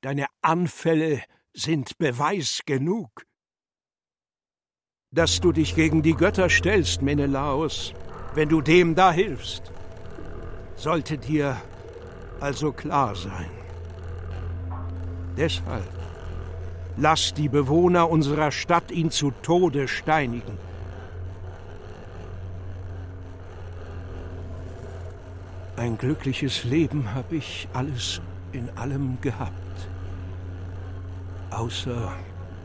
[0.00, 1.22] Deine Anfälle
[1.52, 3.24] sind Beweis genug.
[5.12, 7.94] Dass du dich gegen die Götter stellst, Menelaos,
[8.34, 9.70] wenn du dem da hilfst,
[10.74, 11.62] sollte dir
[12.40, 13.50] also klar sein.
[15.36, 15.90] Deshalb
[16.96, 20.58] lass die Bewohner unserer Stadt ihn zu Tode steinigen.
[25.76, 28.22] Ein glückliches Leben habe ich alles
[28.52, 29.52] in allem gehabt.
[31.50, 32.12] Außer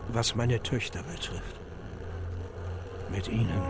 [0.08, 1.60] was meine Töchter betrifft.
[3.12, 3.62] Mit ihnen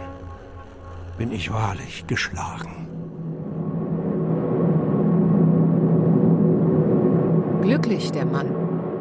[1.17, 3.00] bin ich wahrlich geschlagen.
[7.71, 8.49] Glücklich der Mann,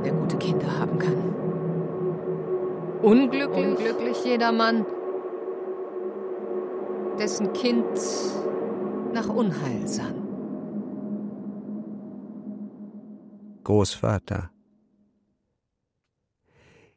[0.04, 1.18] der gute Kinder haben kann.
[3.02, 4.86] Unglücklich, Unglücklich jeder Mann,
[7.18, 7.84] dessen Kind
[9.12, 10.14] nach Unheil sann.
[13.64, 14.52] Großvater,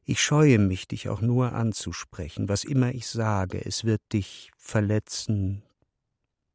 [0.05, 2.49] ich scheue mich, dich auch nur anzusprechen.
[2.49, 5.63] Was immer ich sage, es wird dich verletzen,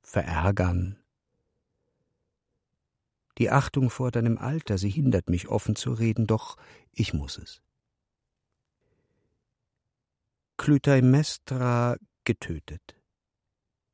[0.00, 0.97] verärgern.
[3.38, 6.56] Die Achtung vor deinem Alter, sie hindert mich offen zu reden, doch
[6.92, 7.62] ich muss es.
[10.56, 12.96] Clytemnestra getötet.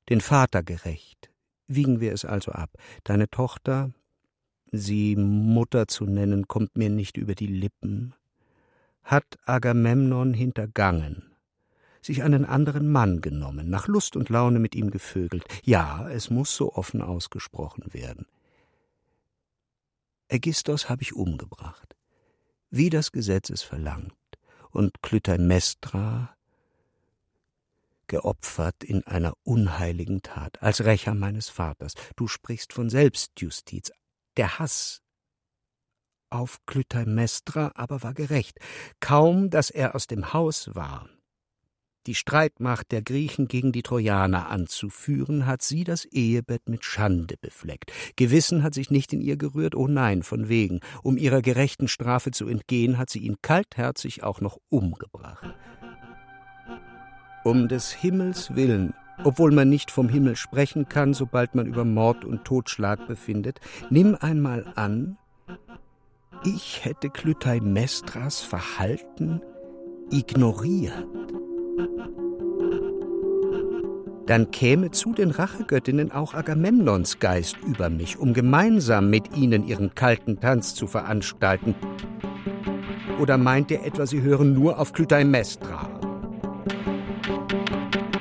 [0.08, 1.30] Den Vater gerecht.
[1.66, 2.70] Wiegen wir es also ab.
[3.04, 3.92] Deine Tochter,
[4.72, 8.14] sie Mutter zu nennen, kommt mir nicht über die Lippen
[9.04, 11.30] hat Agamemnon hintergangen,
[12.00, 15.44] sich einen anderen Mann genommen, nach Lust und Laune mit ihm gevögelt.
[15.62, 18.26] Ja, es muss so offen ausgesprochen werden.
[20.28, 21.96] Ägistos habe ich umgebracht,
[22.70, 24.12] wie das Gesetz es verlangt,
[24.70, 26.36] und Clytemnestra
[28.06, 31.94] geopfert in einer unheiligen Tat, als Rächer meines Vaters.
[32.16, 33.92] Du sprichst von Selbstjustiz.
[34.36, 35.00] Der Hass
[36.30, 38.58] auf Clytemnestra aber war gerecht.
[39.00, 41.08] Kaum, dass er aus dem Haus war,
[42.06, 47.92] die Streitmacht der Griechen gegen die Trojaner anzuführen, hat sie das Ehebett mit Schande befleckt.
[48.16, 50.80] Gewissen hat sich nicht in ihr gerührt, oh nein, von wegen.
[51.02, 55.54] Um ihrer gerechten Strafe zu entgehen, hat sie ihn kaltherzig auch noch umgebracht.
[57.44, 62.24] Um des Himmels willen, obwohl man nicht vom Himmel sprechen kann, sobald man über Mord
[62.24, 65.18] und Totschlag befindet, nimm einmal an,
[66.44, 69.40] ich hätte Clytemnestras Verhalten
[70.10, 71.06] ignoriert.
[74.26, 79.94] Dann käme zu den Rachegöttinnen auch Agamemnons Geist über mich, um gemeinsam mit ihnen ihren
[79.94, 81.74] kalten Tanz zu veranstalten.
[83.20, 85.88] Oder meint ihr etwa, sie hören nur auf Clytemnestra?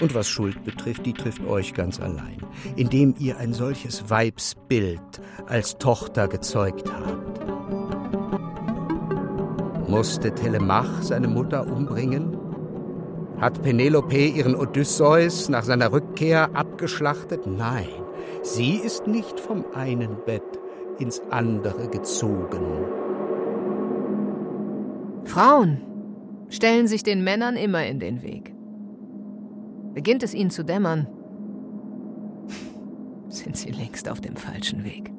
[0.02, 2.38] Und was Schuld betrifft, die trifft euch ganz allein,
[2.76, 7.40] indem ihr ein solches Weibsbild als Tochter gezeugt habt.
[9.88, 12.43] Musste Telemach seine Mutter umbringen?
[13.40, 17.46] Hat Penelope ihren Odysseus nach seiner Rückkehr abgeschlachtet?
[17.48, 17.90] Nein,
[18.42, 20.44] sie ist nicht vom einen Bett
[21.00, 22.86] ins andere gezogen.
[25.26, 25.82] Frauen
[26.50, 28.54] stellen sich den Männern immer in den Weg.
[29.94, 31.08] Beginnt es ihnen zu dämmern,
[33.30, 35.12] sind sie längst auf dem falschen Weg.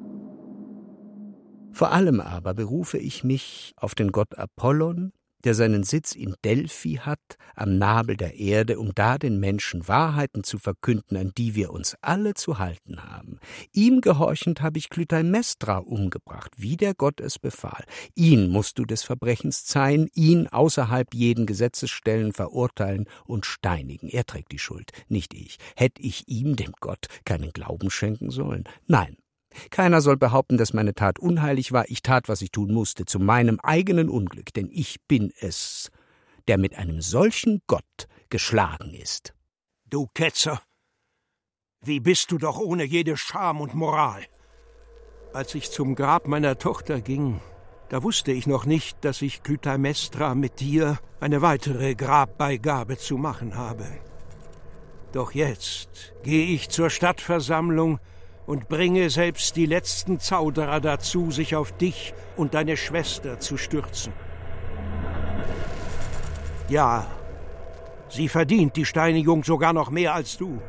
[1.72, 5.12] Vor allem aber berufe ich mich auf den Gott Apollon,
[5.44, 7.20] der seinen Sitz in Delphi hat,
[7.54, 11.96] am Nabel der Erde, um da den Menschen Wahrheiten zu verkünden, an die wir uns
[12.00, 13.38] alle zu halten haben.
[13.72, 17.84] Ihm gehorchend habe ich Clytemnestra umgebracht, wie der Gott es befahl.
[18.14, 24.08] Ihn musst du des Verbrechens zeihen, ihn außerhalb jeden Gesetzes stellen, verurteilen und steinigen.
[24.08, 25.58] Er trägt die Schuld, nicht ich.
[25.76, 28.64] Hätte ich ihm, dem Gott, keinen Glauben schenken sollen?
[28.86, 29.16] Nein,
[29.70, 31.84] keiner soll behaupten, dass meine Tat unheilig war.
[31.88, 35.90] Ich tat, was ich tun musste, zu meinem eigenen Unglück, denn ich bin es,
[36.48, 39.34] der mit einem solchen Gott geschlagen ist.
[39.88, 40.60] Du Ketzer!
[41.82, 44.22] Wie bist du doch ohne jede Scham und Moral?
[45.32, 47.40] Als ich zum Grab meiner Tochter ging,
[47.90, 53.56] da wusste ich noch nicht, dass ich Clytemnestra mit dir eine weitere Grabbeigabe zu machen
[53.56, 53.86] habe.
[55.12, 58.00] Doch jetzt gehe ich zur Stadtversammlung
[58.46, 64.12] und bringe selbst die letzten Zauderer dazu, sich auf dich und deine Schwester zu stürzen.
[66.68, 67.06] Ja,
[68.08, 70.60] sie verdient die Steinigung sogar noch mehr als du.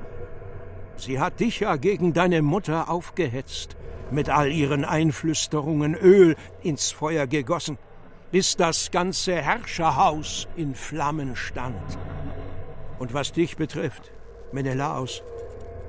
[0.97, 3.75] Sie hat dich ja gegen deine Mutter aufgehetzt,
[4.11, 7.77] mit all ihren Einflüsterungen Öl ins Feuer gegossen,
[8.31, 11.97] bis das ganze Herrscherhaus in Flammen stand.
[12.99, 14.11] Und was dich betrifft,
[14.51, 15.21] Menelaos,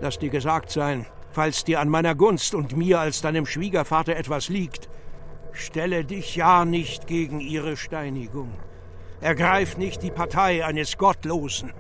[0.01, 1.07] lass dir gesagt sein,
[1.37, 4.89] falls dir an meiner Gunst und mir als deinem Schwiegervater etwas liegt,
[5.53, 8.53] stelle dich ja nicht gegen ihre Steinigung.
[9.20, 11.74] Ergreif nicht die Partei eines Gottlosen.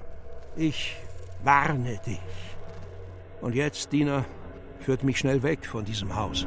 [0.56, 0.94] Ich
[1.42, 2.20] warne dich.
[3.40, 4.26] Und jetzt, Diener,
[4.80, 6.46] führt mich schnell weg von diesem Haus.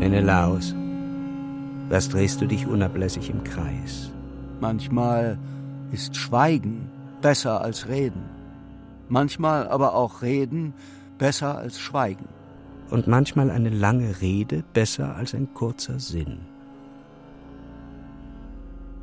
[0.00, 0.74] Menelaus,
[1.88, 4.10] was drehst du dich unablässig im Kreis?
[4.58, 5.38] Manchmal
[5.92, 6.90] ist Schweigen
[7.22, 8.24] besser als Reden.
[9.08, 10.74] Manchmal aber auch Reden
[11.16, 12.28] besser als Schweigen.
[12.90, 16.40] Und manchmal eine lange Rede besser als ein kurzer Sinn.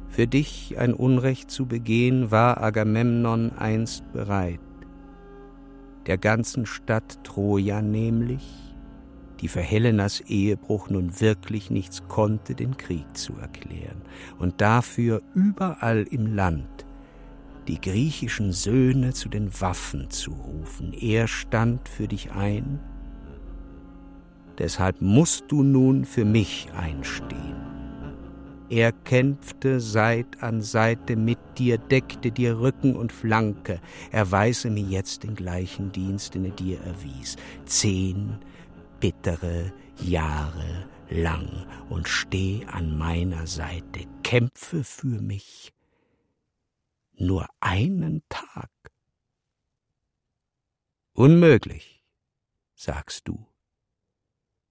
[0.09, 4.59] Für dich ein Unrecht zu begehen, war Agamemnon einst bereit.
[6.05, 8.45] Der ganzen Stadt Troja nämlich,
[9.39, 14.01] die für Helenas Ehebruch nun wirklich nichts konnte, den Krieg zu erklären
[14.39, 16.85] und dafür überall im Land
[17.69, 20.91] die griechischen Söhne zu den Waffen zu rufen.
[20.93, 22.79] Er stand für dich ein.
[24.57, 27.55] Deshalb musst du nun für mich einstehen.
[28.69, 33.79] Er kämpfte Seit an Seite mit dir, deckte dir Rücken und Flanke.
[34.11, 37.35] Erweise mir jetzt den gleichen Dienst, den er dir erwies.
[37.65, 38.37] Zehn
[38.99, 44.01] bittere Jahre lang und steh an meiner Seite.
[44.23, 45.71] Kämpfe für mich
[47.19, 48.69] nur einen Tag.
[51.13, 52.03] Unmöglich,
[52.75, 53.45] sagst du.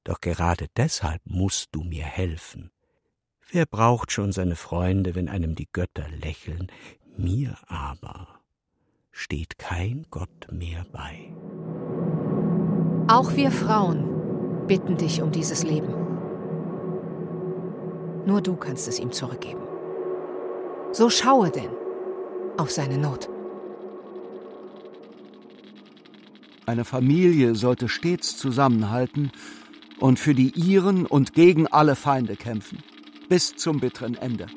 [0.05, 2.71] Doch gerade deshalb musst du mir helfen.
[3.51, 6.71] Wer braucht schon seine Freunde, wenn einem die Götter lächeln?
[7.17, 8.41] Mir aber
[9.11, 11.35] steht kein Gott mehr bei.
[13.09, 15.95] Auch wir Frauen bitten dich um dieses Leben.
[18.27, 19.63] Nur du kannst es ihm zurückgeben.
[20.93, 21.71] So schaue denn
[22.59, 23.29] auf seine Not.
[26.67, 29.33] Eine Familie sollte stets zusammenhalten
[30.01, 32.83] und für die ihren und gegen alle Feinde kämpfen,
[33.29, 34.49] bis zum bitteren Ende.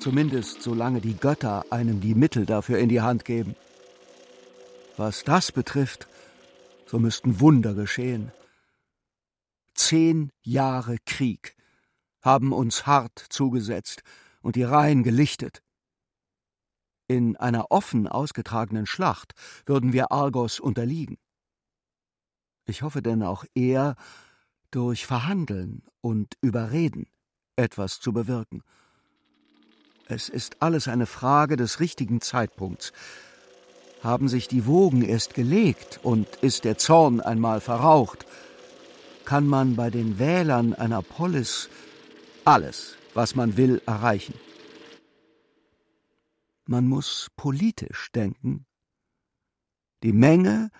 [0.00, 3.56] Zumindest solange die Götter einem die Mittel dafür in die Hand geben.
[4.98, 6.08] Was das betrifft,
[6.84, 8.30] so müssten Wunder geschehen.
[9.74, 11.56] Zehn Jahre Krieg
[12.20, 14.02] haben uns hart zugesetzt
[14.42, 15.63] und die Reihen gelichtet.
[17.06, 19.34] In einer offen ausgetragenen Schlacht
[19.66, 21.18] würden wir Argos unterliegen.
[22.66, 23.94] Ich hoffe denn auch er,
[24.70, 27.06] durch Verhandeln und Überreden
[27.56, 28.62] etwas zu bewirken.
[30.08, 32.92] Es ist alles eine Frage des richtigen Zeitpunkts.
[34.02, 38.26] Haben sich die Wogen erst gelegt und ist der Zorn einmal verraucht,
[39.24, 41.68] kann man bei den Wählern einer Polis
[42.44, 44.34] alles, was man will, erreichen.
[46.66, 48.66] Man muss politisch denken.
[50.02, 50.70] Die Menge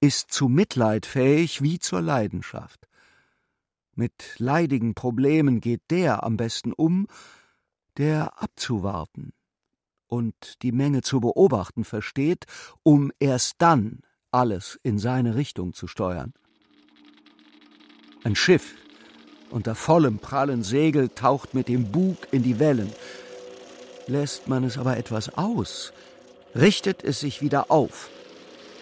[0.00, 2.88] ist zu Mitleid fähig wie zur Leidenschaft.
[3.94, 7.06] Mit leidigen Problemen geht der am besten um,
[7.96, 9.32] der abzuwarten
[10.06, 12.44] und die Menge zu beobachten versteht,
[12.82, 14.00] um erst dann
[14.30, 16.34] alles in seine Richtung zu steuern.
[18.24, 18.74] Ein Schiff
[19.50, 22.92] unter vollem prallen Segel taucht mit dem Bug in die Wellen,
[24.06, 25.92] Lässt man es aber etwas aus,
[26.54, 28.10] richtet es sich wieder auf.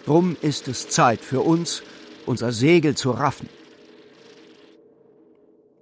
[0.05, 1.81] Drum ist es Zeit für uns,
[2.25, 3.47] unser Segel zu raffen.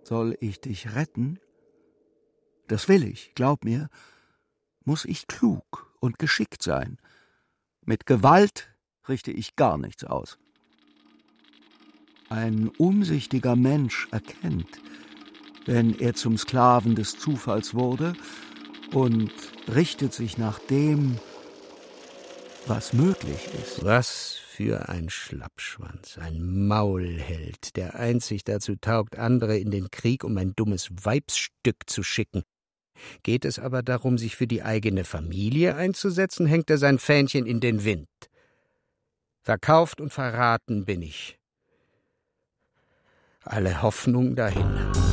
[0.03, 1.39] Soll ich dich retten?
[2.67, 3.89] Das will ich, glaub mir,
[4.85, 6.99] muss ich klug und geschickt sein.
[7.83, 8.69] Mit Gewalt
[9.09, 10.37] richte ich gar nichts aus.
[12.29, 14.79] Ein umsichtiger Mensch erkennt,
[15.65, 18.13] wenn er zum Sklaven des Zufalls wurde,
[18.93, 19.31] und
[19.73, 21.17] richtet sich nach dem,
[22.67, 23.83] was möglich ist.
[23.83, 30.37] Was für ein Schlappschwanz, ein Maulheld, der einzig dazu taugt, andere in den Krieg, um
[30.37, 32.43] ein dummes Weibsstück zu schicken.
[33.23, 37.59] Geht es aber darum, sich für die eigene Familie einzusetzen, hängt er sein Fähnchen in
[37.59, 38.07] den Wind.
[39.41, 41.39] Verkauft und verraten bin ich.
[43.43, 45.10] Alle Hoffnung dahin.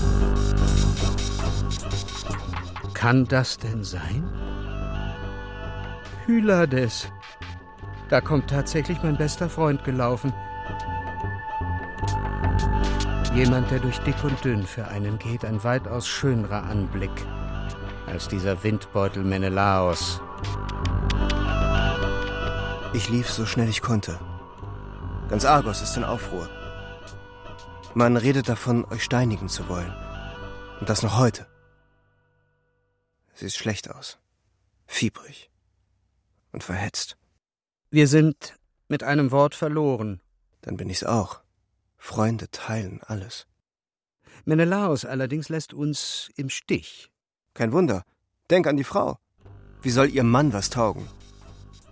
[2.99, 4.29] Kann das denn sein?
[6.27, 7.09] Pylades.
[8.09, 10.33] Da kommt tatsächlich mein bester Freund gelaufen.
[13.37, 17.13] Jemand, der durch dick und dünn für einen geht, ein weitaus schönerer Anblick
[18.09, 20.21] als dieser Windbeutel Menelaos.
[22.95, 24.19] Ich lief so schnell ich konnte.
[25.29, 26.49] Ganz Argos ist in Aufruhr.
[27.95, 29.95] Man redet davon, euch steinigen zu wollen.
[30.81, 31.48] Und das noch heute.
[33.39, 34.19] Sieht schlecht aus.
[34.89, 35.49] Fiebrig.
[36.51, 37.17] Und verhetzt.
[37.89, 38.59] Wir sind
[38.89, 40.21] mit einem Wort verloren.
[40.61, 41.41] Dann bin ich's auch.
[41.97, 43.47] Freunde teilen alles.
[44.45, 47.13] Menelaos allerdings lässt uns im Stich.
[47.55, 48.03] Kein Wunder.
[48.51, 49.19] Denk an die Frau.
[49.83, 51.09] Wie soll ihr Mann was taugen?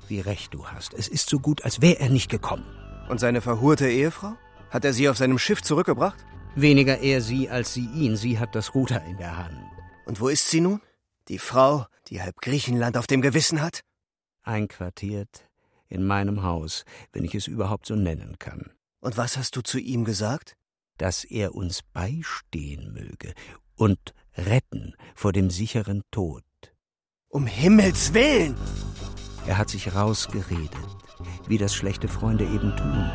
[0.09, 0.94] Wie recht du hast.
[0.94, 2.66] Es ist so gut, als wäre er nicht gekommen.
[3.09, 4.34] Und seine verhurte Ehefrau?
[4.70, 6.18] Hat er sie auf seinem Schiff zurückgebracht?
[6.57, 8.16] Weniger er sie als sie ihn.
[8.16, 9.57] Sie hat das Ruder in der Hand.
[10.07, 10.80] Und wo ist sie nun?
[11.28, 13.80] Die Frau, die halb Griechenland auf dem Gewissen hat?
[14.42, 15.48] Einquartiert
[15.88, 18.70] in meinem Haus, wenn ich es überhaupt so nennen kann.
[19.00, 20.56] Und was hast du zu ihm gesagt?
[20.98, 23.34] Dass er uns beistehen möge
[23.74, 26.44] und retten vor dem sicheren Tod.
[27.28, 28.56] Um Himmels willen!
[29.46, 30.70] Er hat sich rausgeredet,
[31.46, 33.10] wie das schlechte Freunde eben tun.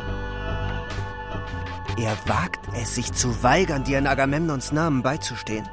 [1.98, 5.68] Er wagt es, sich zu weigern, dir in Agamemnons Namen beizustehen.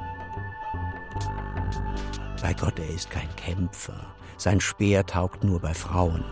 [2.42, 4.14] Bei Gott, er ist kein Kämpfer.
[4.38, 6.24] Sein Speer taugt nur bei Frauen.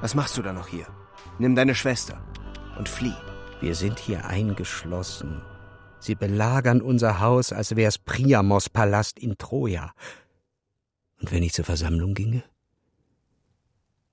[0.00, 0.86] Was machst du da noch hier?
[1.38, 2.22] Nimm deine Schwester
[2.76, 3.16] und flieh.
[3.60, 5.40] Wir sind hier eingeschlossen.
[6.00, 9.94] Sie belagern unser Haus, als wär's Priamos Palast in Troja.
[11.20, 12.42] Und wenn ich zur Versammlung ginge?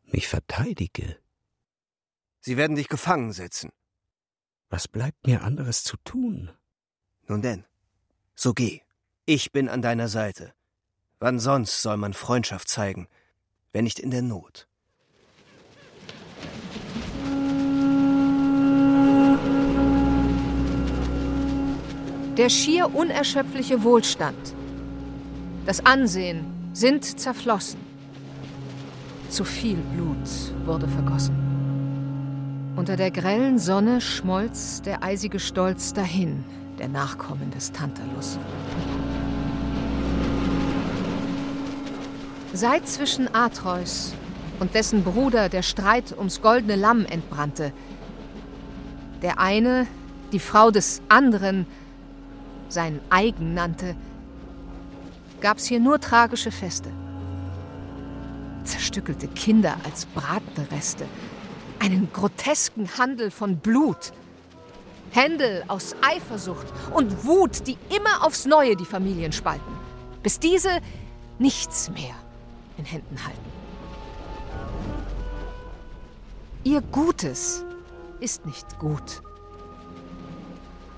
[0.05, 1.17] Mich verteidige.
[2.39, 3.71] Sie werden dich gefangen setzen.
[4.69, 6.51] Was bleibt mir anderes zu tun?
[7.27, 7.65] Nun denn,
[8.35, 8.81] so geh.
[9.31, 10.53] Ich bin an deiner Seite.
[11.19, 13.07] Wann sonst soll man Freundschaft zeigen,
[13.73, 14.67] wenn nicht in der Not?
[22.37, 24.55] Der schier unerschöpfliche Wohlstand,
[25.67, 27.79] das Ansehen sind zerflossen.
[29.29, 30.27] Zu viel Blut
[30.65, 32.73] wurde vergossen.
[32.75, 36.43] Unter der grellen Sonne schmolz der eisige Stolz dahin,
[36.79, 38.39] der Nachkommen des Tantalus.
[42.59, 44.13] Seit zwischen Atreus
[44.59, 47.71] und dessen Bruder der Streit ums goldene Lamm entbrannte,
[49.21, 49.87] der eine
[50.33, 51.65] die Frau des anderen
[52.67, 53.95] sein eigen nannte,
[55.39, 56.89] gab's hier nur tragische Feste.
[58.65, 61.05] Zerstückelte Kinder als Bratenreste,
[61.79, 64.11] einen grotesken Handel von Blut,
[65.11, 69.71] Händel aus Eifersucht und Wut, die immer aufs Neue die Familien spalten,
[70.21, 70.81] bis diese
[71.37, 72.15] nichts mehr
[72.79, 73.51] in Händen halten.
[76.63, 77.63] Ihr Gutes
[78.19, 79.21] ist nicht gut.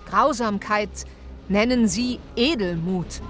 [0.05, 0.89] Grausamkeit
[1.49, 3.21] nennen sie Edelmut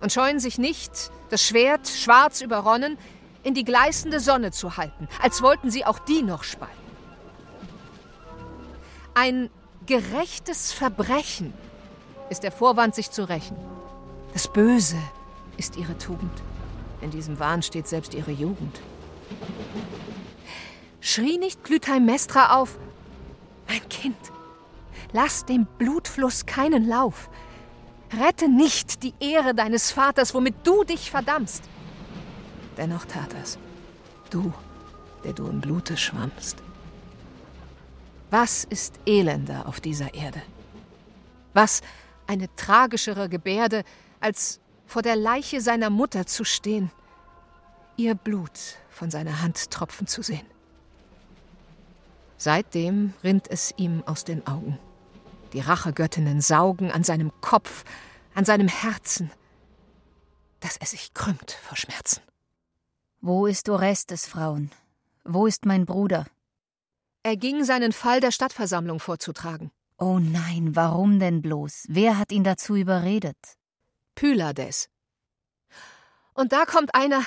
[0.00, 2.98] und scheuen sich nicht, das Schwert, schwarz überronnen,
[3.42, 6.74] in die gleißende Sonne zu halten, als wollten sie auch die noch spalten.
[9.14, 9.50] Ein
[9.86, 11.54] gerechtes Verbrechen
[12.28, 13.56] ist der Vorwand, sich zu rächen.
[14.32, 14.98] Das Böse
[15.56, 16.42] ist ihre Tugend.
[17.06, 18.80] In diesem Wahn steht selbst ihre Jugend.
[21.00, 22.80] Schrie nicht Clytemnestra auf,
[23.68, 24.16] mein Kind,
[25.12, 27.30] lass dem Blutfluss keinen Lauf.
[28.12, 31.62] Rette nicht die Ehre deines Vaters, womit du dich verdammst.
[32.76, 33.56] Dennoch tat er's.
[34.30, 34.52] Du,
[35.22, 36.56] der du im Blute schwammst.
[38.32, 40.42] Was ist elender auf dieser Erde?
[41.54, 41.82] Was
[42.26, 43.84] eine tragischere Gebärde,
[44.18, 46.90] als vor der Leiche seiner Mutter zu stehen,
[47.96, 50.46] ihr Blut von seiner Hand tropfen zu sehen.
[52.38, 54.78] Seitdem rinnt es ihm aus den Augen.
[55.52, 57.84] Die Rachegöttinnen saugen an seinem Kopf,
[58.34, 59.30] an seinem Herzen,
[60.60, 62.20] dass er sich krümmt vor Schmerzen.
[63.20, 64.70] Wo ist Orestes, Frauen?
[65.24, 66.26] Wo ist mein Bruder?
[67.22, 69.70] Er ging seinen Fall der Stadtversammlung vorzutragen.
[69.98, 71.86] Oh nein, warum denn bloß?
[71.88, 73.36] Wer hat ihn dazu überredet?
[74.16, 74.88] Pylades.
[76.34, 77.22] Und da kommt einer,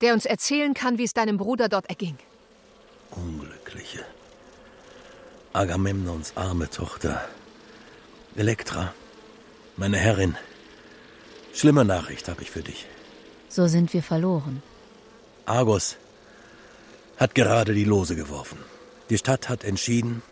[0.00, 2.16] der uns erzählen kann, wie es deinem Bruder dort erging.
[3.10, 4.04] Unglückliche.
[5.52, 7.28] Agamemnons arme Tochter.
[8.36, 8.94] Elektra.
[9.76, 10.36] Meine Herrin.
[11.52, 12.86] Schlimme Nachricht habe ich für dich.
[13.48, 14.62] So sind wir verloren.
[15.46, 15.96] Argos
[17.16, 18.58] hat gerade die Lose geworfen.
[19.08, 20.22] Die Stadt hat entschieden,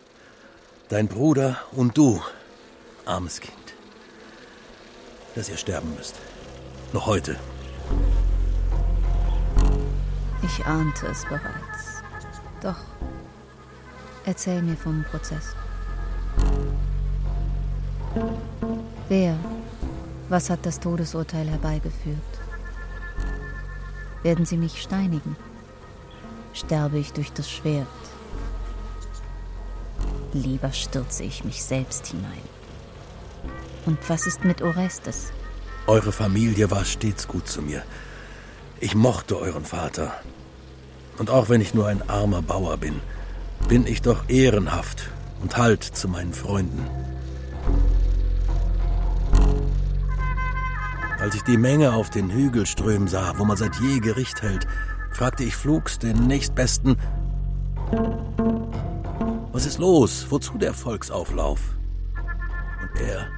[0.89, 2.23] dein Bruder und du,
[3.07, 3.64] armes Kind,
[5.35, 6.16] dass ihr sterben müsst.
[6.93, 7.37] Noch heute.
[10.43, 12.03] Ich ahnte es bereits.
[12.61, 12.76] Doch,
[14.24, 15.55] erzähl mir vom Prozess.
[19.09, 19.37] Wer,
[20.28, 22.18] was hat das Todesurteil herbeigeführt?
[24.22, 25.37] Werden sie mich steinigen?
[26.53, 27.87] Sterbe ich durch das Schwert?
[30.32, 32.54] Lieber stürze ich mich selbst hinein.
[33.87, 35.32] Und was ist mit Orestes?
[35.87, 37.82] Eure Familie war stets gut zu mir.
[38.80, 40.14] Ich mochte euren Vater.
[41.18, 43.01] Und auch wenn ich nur ein armer Bauer bin,
[43.68, 45.11] bin ich doch ehrenhaft
[45.43, 46.89] und halt zu meinen Freunden.
[51.18, 54.66] Als ich die Menge auf den Hügel strömen sah, wo man seit je Gericht hält,
[55.12, 56.97] fragte ich flugs den nächstbesten,
[59.53, 60.26] was ist los?
[60.30, 61.61] Wozu der Volksauflauf?
[62.82, 63.28] Und er,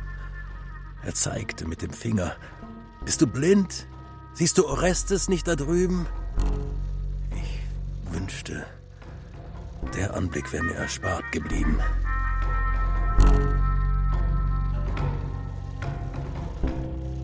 [1.06, 2.34] er zeigte mit dem Finger,
[3.04, 3.86] bist du blind?
[4.34, 6.06] Siehst du Orestes nicht da drüben?
[7.32, 8.66] Ich wünschte,
[9.94, 11.78] der Anblick wäre mir erspart geblieben.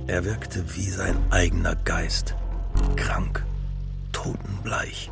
[0.06, 2.36] Er wirkte wie sein eigener Geist,
[2.94, 3.44] krank,
[4.12, 5.10] totenbleich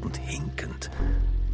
[0.00, 0.90] und hinkend,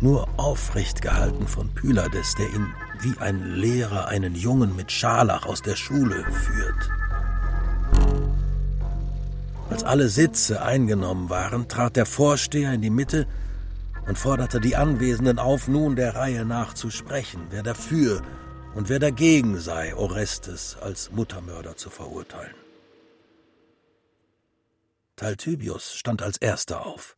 [0.01, 5.63] nur aufrecht gehalten von Pylades, der ihn wie ein Lehrer einen Jungen mit Scharlach aus
[5.63, 6.91] der Schule führt.
[9.71, 13.27] Als alle Sitze eingenommen waren, trat der Vorsteher in die Mitte
[14.07, 18.23] und forderte die Anwesenden auf, nun der Reihe nach zu sprechen, wer dafür
[18.75, 22.55] und wer dagegen sei, Orestes als Muttermörder zu verurteilen.
[25.17, 27.17] Talthybius stand als erster auf,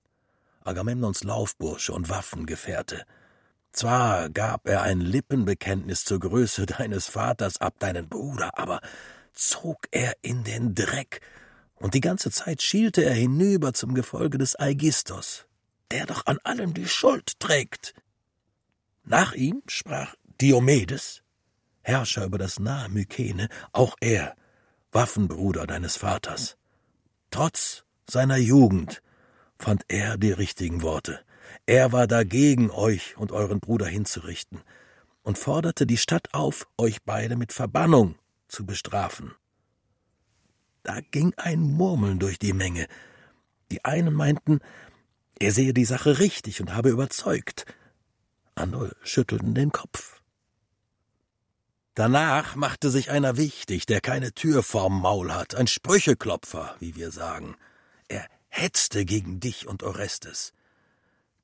[0.64, 3.04] Agamemnons Laufbursche und Waffengefährte.
[3.78, 8.80] Zwar gab er ein Lippenbekenntnis zur Größe deines Vaters ab, deinen Bruder, aber
[9.34, 11.20] zog er in den Dreck,
[11.76, 15.46] und die ganze Zeit schielte er hinüber zum Gefolge des Aigistos,
[15.92, 17.94] der doch an allem die Schuld trägt.
[19.04, 21.22] Nach ihm sprach Diomedes,
[21.80, 24.34] Herrscher über das nahe Mykene, auch er,
[24.90, 26.56] Waffenbruder deines Vaters.
[27.30, 29.02] Trotz seiner Jugend
[29.56, 31.20] fand er die richtigen Worte.
[31.68, 34.62] Er war dagegen, euch und euren Bruder hinzurichten,
[35.22, 38.14] und forderte die Stadt auf, euch beide mit Verbannung
[38.48, 39.34] zu bestrafen.
[40.82, 42.86] Da ging ein Murmeln durch die Menge.
[43.70, 44.60] Die einen meinten,
[45.38, 47.66] er sehe die Sache richtig und habe überzeugt.
[48.54, 50.22] Andere schüttelten den Kopf.
[51.92, 57.10] Danach machte sich einer wichtig, der keine Tür vorm Maul hat, ein Sprücheklopfer, wie wir
[57.10, 57.56] sagen.
[58.08, 60.54] Er hetzte gegen dich und Orestes.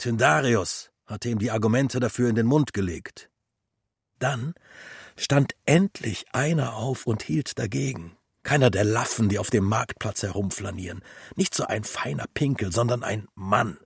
[0.05, 3.31] Tyndarius hatte ihm die Argumente dafür in den Mund gelegt.
[4.19, 4.53] Dann
[5.17, 8.15] stand endlich einer auf und hielt dagegen.
[8.43, 11.03] Keiner der Laffen, die auf dem Marktplatz herumflanieren.
[11.37, 13.79] Nicht so ein feiner Pinkel, sondern ein Mann.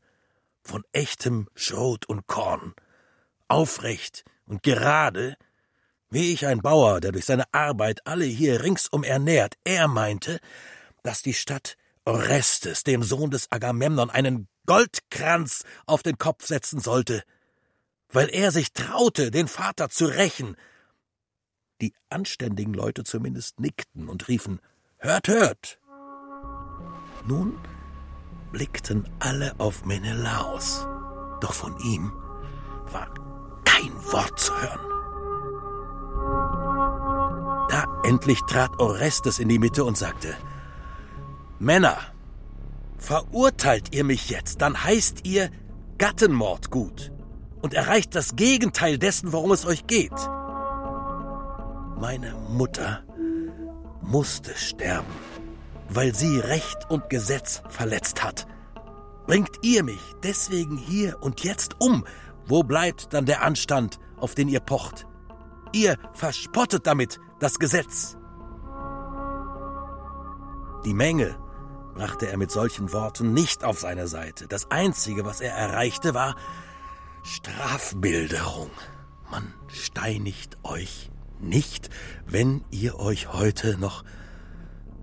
[0.64, 2.74] Von echtem Schrot und Korn.
[3.46, 5.36] Aufrecht und gerade,
[6.10, 9.54] wie ich ein Bauer, der durch seine Arbeit alle hier ringsum ernährt.
[9.62, 10.40] Er meinte,
[11.04, 17.24] dass die Stadt Orestes, dem Sohn des Agamemnon, einen Goldkranz auf den Kopf setzen sollte,
[18.10, 20.56] weil er sich traute, den Vater zu rächen,
[21.80, 24.60] die anständigen Leute zumindest nickten und riefen
[24.98, 25.78] Hört, hört.
[27.24, 27.58] Nun
[28.52, 30.86] blickten alle auf Menelaos,
[31.40, 32.12] doch von ihm
[32.92, 33.08] war
[33.64, 34.80] kein Wort zu hören.
[37.70, 40.36] Da endlich trat Orestes in die Mitte und sagte
[41.58, 41.96] Männer,
[42.98, 45.50] verurteilt ihr mich jetzt, dann heißt ihr
[45.98, 47.12] Gattenmord gut
[47.62, 50.12] und erreicht das Gegenteil dessen, worum es euch geht.
[52.00, 53.02] Meine Mutter
[54.00, 55.12] musste sterben,
[55.88, 58.46] weil sie Recht und Gesetz verletzt hat.
[59.26, 62.04] Bringt ihr mich deswegen hier und jetzt um,
[62.46, 65.06] wo bleibt dann der Anstand, auf den ihr pocht?
[65.72, 68.16] Ihr verspottet damit das Gesetz.
[70.84, 71.36] Die Menge
[71.98, 74.46] brachte er mit solchen Worten nicht auf seine Seite.
[74.46, 76.36] Das Einzige, was er erreichte, war
[77.24, 78.70] Strafbilderung.
[79.32, 81.90] Man steinigt euch nicht,
[82.24, 84.04] wenn ihr euch heute noch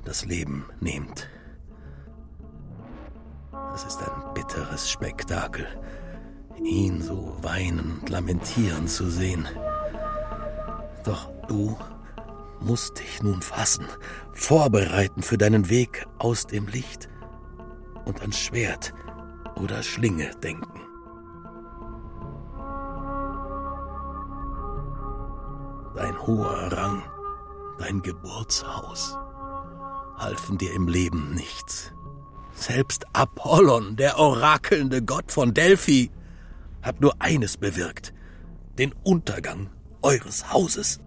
[0.05, 1.27] das Leben nehmt.
[3.73, 5.67] Es ist ein bitteres Spektakel,
[6.63, 9.45] ihn so weinen und lamentieren zu sehen.
[11.03, 11.77] Doch du
[12.61, 13.85] musst dich nun fassen,
[14.33, 17.09] vorbereiten für deinen Weg aus dem Licht
[18.05, 18.93] und an Schwert
[19.55, 20.81] oder Schlinge denken.
[25.95, 27.03] Dein hoher Rang,
[27.79, 29.17] dein Geburtshaus
[30.17, 31.93] halfen dir im Leben nichts.
[32.53, 36.11] Selbst Apollon, der orakelnde Gott von Delphi,
[36.81, 38.13] hat nur eines bewirkt,
[38.77, 39.69] den Untergang
[40.01, 40.99] eures Hauses.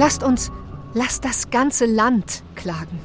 [0.00, 0.50] Lasst uns,
[0.94, 2.98] lasst das ganze Land klagen.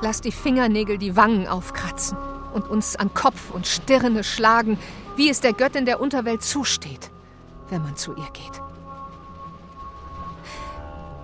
[0.00, 2.16] Lasst die Fingernägel die Wangen aufkratzen
[2.54, 4.78] und uns an Kopf und Stirne schlagen,
[5.16, 7.10] wie es der Göttin der Unterwelt zusteht,
[7.68, 8.62] wenn man zu ihr geht.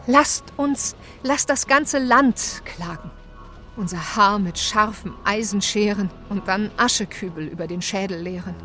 [0.07, 3.11] Lasst uns, lasst das ganze Land klagen.
[3.77, 8.57] Unser Haar mit scharfem Eisen scheren und dann Aschekübel über den Schädel leeren.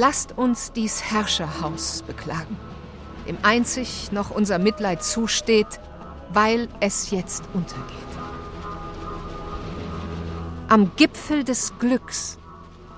[0.00, 2.56] Lasst uns dies Herrscherhaus beklagen,
[3.26, 5.80] dem einzig noch unser Mitleid zusteht,
[6.32, 7.82] weil es jetzt untergeht.
[10.68, 12.38] Am Gipfel des Glücks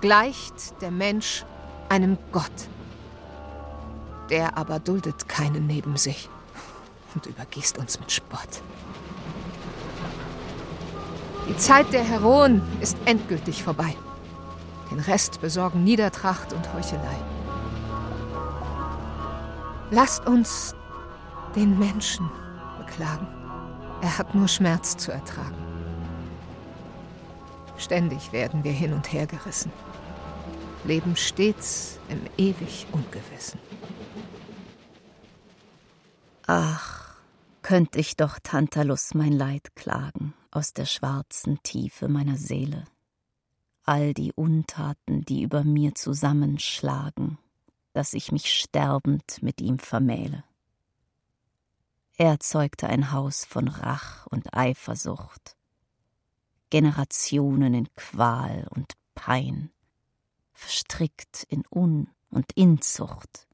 [0.02, 1.46] gleicht der Mensch
[1.88, 2.52] einem Gott.
[4.28, 6.28] Der aber duldet keinen neben sich
[7.14, 8.60] und übergießt uns mit Spott.
[11.48, 13.96] Die Zeit der Heroen ist endgültig vorbei.
[14.90, 17.16] Den Rest besorgen Niedertracht und Heuchelei.
[19.90, 20.74] Lasst uns
[21.54, 22.28] den Menschen
[22.78, 23.26] beklagen.
[24.02, 25.56] Er hat nur Schmerz zu ertragen.
[27.76, 29.72] Ständig werden wir hin und her gerissen,
[30.84, 33.58] leben stets im ewig Ungewissen.
[36.46, 37.14] Ach,
[37.62, 42.84] könnt ich doch Tantalus mein Leid klagen aus der schwarzen Tiefe meiner Seele.
[43.84, 47.38] All die Untaten, die über mir zusammenschlagen,
[47.92, 50.44] dass ich mich sterbend mit ihm vermähle.
[52.16, 55.56] Er zeugte ein Haus von Rach und Eifersucht,
[56.68, 59.70] Generationen in Qual und Pein,
[60.52, 63.48] verstrickt in Un- und Inzucht.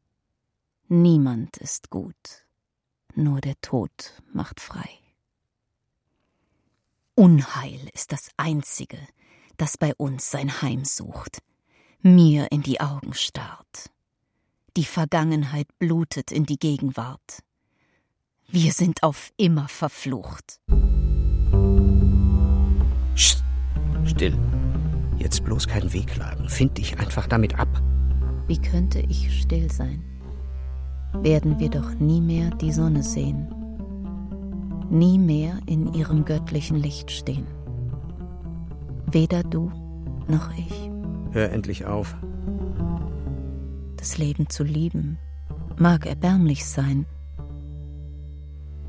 [0.88, 2.44] Niemand ist gut,
[3.14, 4.88] nur der Tod macht frei.
[7.14, 8.98] Unheil ist das Einzige,
[9.57, 11.38] das bei uns sein Heim sucht,
[12.02, 13.90] mir in die Augen starrt.
[14.76, 17.42] Die Vergangenheit blutet in die Gegenwart.
[18.48, 20.61] Wir sind auf immer verflucht.
[23.14, 23.42] Psst,
[24.04, 24.38] still.
[25.18, 26.48] Jetzt bloß kein Wehklagen.
[26.48, 27.68] Find dich einfach damit ab.
[28.46, 30.04] Wie könnte ich still sein?
[31.14, 33.48] Werden wir doch nie mehr die Sonne sehen,
[34.90, 37.46] nie mehr in ihrem göttlichen Licht stehen.
[39.11, 39.70] Weder du
[40.28, 40.90] noch ich.
[41.32, 42.16] Hör endlich auf.
[43.96, 45.18] Das Leben zu lieben
[45.78, 47.07] mag erbärmlich sein.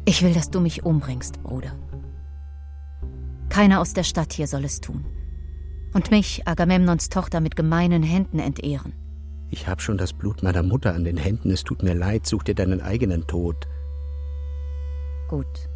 [0.06, 1.74] Ich will, dass du mich umbringst, Bruder.
[3.50, 5.06] Keiner aus der Stadt hier soll es tun.
[5.94, 8.94] Und mich, Agamemnons Tochter, mit gemeinen Händen entehren.
[9.50, 11.52] Ich hab schon das Blut meiner Mutter an den Händen.
[11.52, 12.26] Es tut mir leid.
[12.26, 13.68] Such dir deinen eigenen Tod.
[15.30, 15.70] Gut.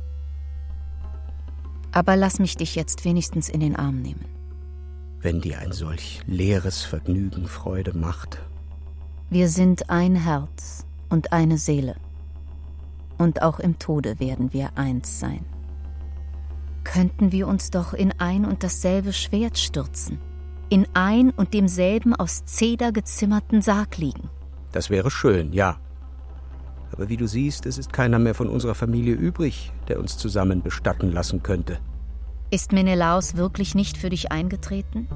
[1.91, 4.25] Aber lass mich dich jetzt wenigstens in den Arm nehmen.
[5.19, 8.41] Wenn dir ein solch leeres Vergnügen Freude macht.
[9.29, 11.95] Wir sind ein Herz und eine Seele.
[13.17, 15.45] Und auch im Tode werden wir eins sein.
[16.83, 20.19] Könnten wir uns doch in ein und dasselbe Schwert stürzen,
[20.69, 24.29] in ein und demselben aus Zeder gezimmerten Sarg liegen.
[24.71, 25.77] Das wäre schön, ja.
[26.93, 30.61] Aber wie du siehst, es ist keiner mehr von unserer Familie übrig, der uns zusammen
[30.61, 31.79] bestatten lassen könnte.
[32.49, 35.07] Ist Menelaos wirklich nicht für dich eingetreten?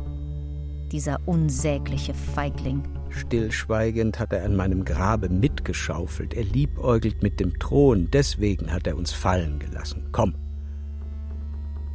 [0.91, 2.83] Dieser unsägliche Feigling.
[3.09, 6.33] Stillschweigend hat er an meinem Grabe mitgeschaufelt.
[6.33, 10.07] Er liebäugelt mit dem Thron, deswegen hat er uns fallen gelassen.
[10.11, 10.35] Komm,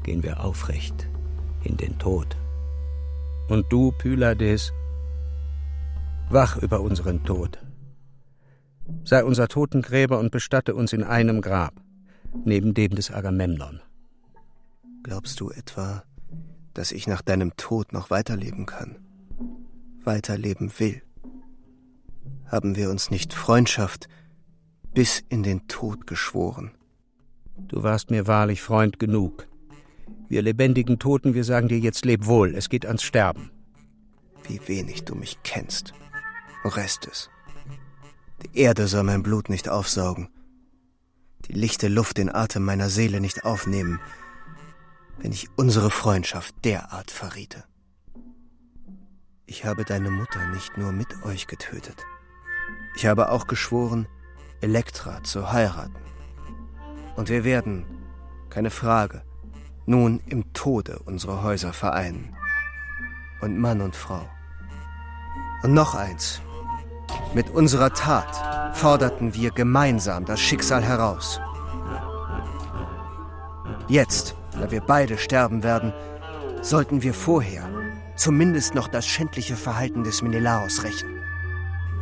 [0.03, 1.09] gehen wir aufrecht
[1.65, 2.37] in den Tod.
[3.49, 4.73] Und du, Pylades,
[6.31, 7.59] wach über unseren Tod.
[9.05, 11.75] Sei unser Totengräber und bestatte uns in einem Grab,
[12.45, 13.81] neben dem des Agamemnon.
[15.03, 16.05] Glaubst du etwa,
[16.75, 18.97] dass ich nach deinem Tod noch weiterleben kann?
[20.05, 21.03] Weiterleben will?
[22.47, 24.09] Haben wir uns nicht Freundschaft
[24.93, 26.73] bis in den Tod geschworen?
[27.69, 29.47] Du warst mir wahrlich Freund genug.
[30.29, 33.51] Wir lebendigen Toten, wir sagen dir jetzt leb wohl, es geht ans Sterben.
[34.45, 35.93] Wie wenig du mich kennst.
[36.65, 37.31] Orestes.
[38.43, 40.29] Die Erde soll mein Blut nicht aufsaugen.
[41.47, 44.01] Die lichte Luft den Atem meiner Seele nicht aufnehmen,
[45.19, 47.65] wenn ich unsere Freundschaft derart verriete.
[49.47, 52.07] Ich habe deine Mutter nicht nur mit euch getötet.
[52.97, 54.07] Ich habe auch geschworen,
[54.61, 55.97] Elektra zu heiraten.
[57.17, 57.85] Und wir werden,
[58.49, 59.23] keine Frage,
[59.87, 62.37] nun im Tode unsere Häuser vereinen.
[63.41, 64.29] Und Mann und Frau.
[65.63, 66.41] Und noch eins.
[67.35, 71.41] Mit unserer Tat forderten wir gemeinsam das Schicksal heraus.
[73.89, 75.93] Jetzt, da wir beide sterben werden,
[76.63, 77.69] sollten wir vorher
[78.17, 81.09] zumindest noch das schändliche Verhalten des Menelaos rächen.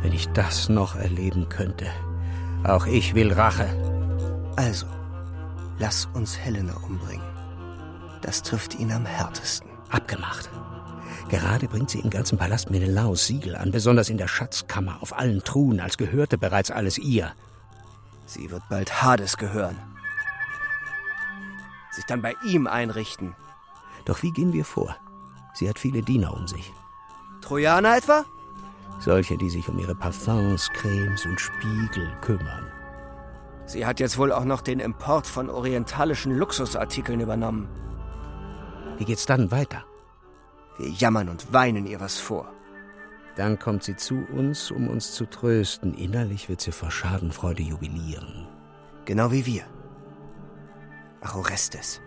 [0.01, 1.87] Wenn ich das noch erleben könnte.
[2.63, 3.67] Auch ich will Rache.
[4.55, 4.85] Also,
[5.77, 7.25] lass uns Helena umbringen.
[8.21, 9.69] Das trifft ihn am härtesten.
[9.89, 10.49] Abgemacht.
[11.29, 15.43] Gerade bringt sie im ganzen Palast Menelaos Siegel an, besonders in der Schatzkammer, auf allen
[15.43, 17.31] Truhen, als gehörte bereits alles ihr.
[18.25, 19.77] Sie wird bald Hades gehören.
[21.91, 23.35] Sich dann bei ihm einrichten.
[24.05, 24.95] Doch wie gehen wir vor?
[25.53, 26.73] Sie hat viele Diener um sich.
[27.41, 28.25] Trojaner etwa?
[28.99, 32.67] Solche, die sich um ihre Parfums, Cremes und Spiegel kümmern.
[33.65, 37.69] Sie hat jetzt wohl auch noch den Import von orientalischen Luxusartikeln übernommen.
[38.97, 39.83] Wie geht's dann weiter?
[40.79, 42.53] Wir jammern und weinen ihr was vor.
[43.35, 45.93] Dann kommt sie zu uns, um uns zu trösten.
[45.93, 48.47] Innerlich wird sie vor Schadenfreude jubilieren.
[49.03, 49.63] Genau wie wir.
[51.21, 52.01] Ach, Orestes,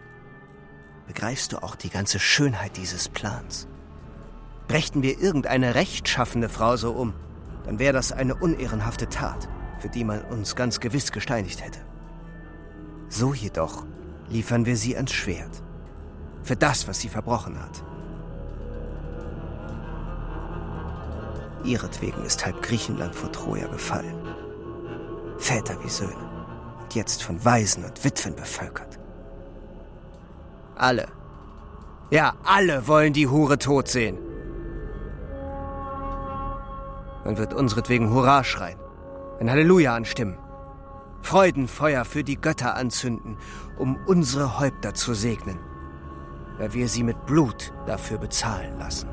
[1.07, 3.69] begreifst du auch die ganze Schönheit dieses Plans?
[4.69, 7.13] Brächten wir irgendeine rechtschaffene Frau so um,
[7.65, 9.51] dann wäre das eine unehrenhafte Tat,
[9.81, 11.81] für die man uns ganz gewiss gesteinigt hätte.
[13.09, 13.85] So jedoch
[14.31, 15.63] liefern wir sie ans Schwert.
[16.43, 17.85] Für das, was sie verbrochen hat.
[21.65, 24.15] Ihretwegen ist halb Griechenland vor Troja gefallen.
[25.39, 26.31] Väter wie Söhne.
[26.83, 28.99] Und jetzt von Waisen und Witwen bevölkert.
[30.77, 31.07] Alle.
[32.11, 34.19] Ja, alle wollen die Hure tot sehen.
[37.25, 38.79] Man wird unseretwegen Hurra schreien,
[39.39, 40.37] ein Halleluja anstimmen,
[41.21, 43.37] Freudenfeuer für die Götter anzünden,
[43.79, 45.59] um unsere Häupter zu segnen,
[46.59, 49.09] weil wir sie mit Blut dafür bezahlen lassen.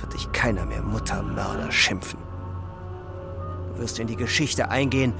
[0.00, 2.18] Wird dich keiner mehr Muttermörder schimpfen.
[3.72, 5.14] Du wirst in die Geschichte eingehen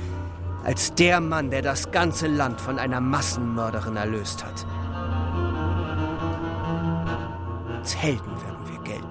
[0.65, 4.67] als der Mann, der das ganze Land von einer Massenmörderin erlöst hat.
[7.77, 9.07] Als Helden werden wir gelten.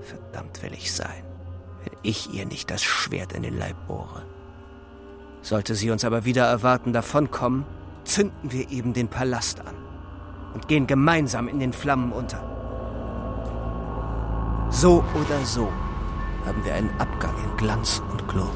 [0.00, 1.22] Verdammt will ich sein,
[1.84, 4.24] wenn ich ihr nicht das Schwert in den Leib bohre.
[5.42, 7.66] Sollte sie uns aber wieder erwarten davonkommen,
[8.04, 9.74] zünden wir eben den Palast an
[10.54, 12.57] und gehen gemeinsam in den Flammen unter.
[14.70, 15.72] So oder so
[16.46, 18.48] haben wir einen Abgang in Glanz und Glorie.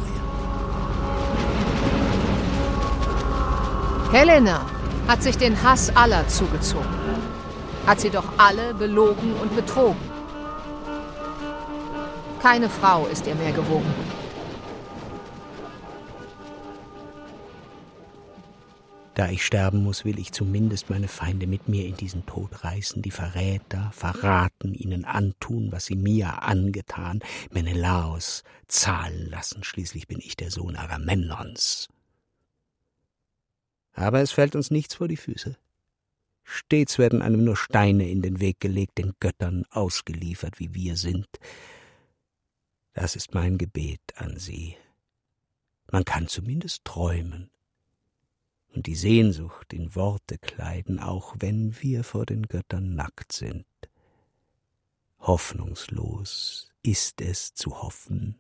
[4.13, 4.61] Helena
[5.09, 6.87] hat sich den Hass aller zugezogen.
[7.87, 10.01] Hat sie doch alle belogen und betrogen.
[12.43, 13.93] Keine Frau ist ihr mehr gewogen.
[19.15, 23.03] Da ich sterben muss, will ich zumindest meine Feinde mit mir in diesen Tod reißen,
[23.03, 30.37] die Verräter verraten, ihnen antun, was sie mir angetan, Menelaos zahlen lassen, schließlich bin ich
[30.37, 31.89] der Sohn Agamemnons.
[33.93, 35.59] Aber es fällt uns nichts vor die Füße.
[36.45, 41.29] Stets werden einem nur Steine in den Weg gelegt, den Göttern ausgeliefert, wie wir sind.
[42.95, 44.77] Das ist mein Gebet an Sie.
[45.91, 47.51] Man kann zumindest träumen
[48.75, 53.67] und die Sehnsucht in Worte kleiden, auch wenn wir vor den Göttern nackt sind.
[55.21, 58.39] Hoffnungslos ist es zu hoffen,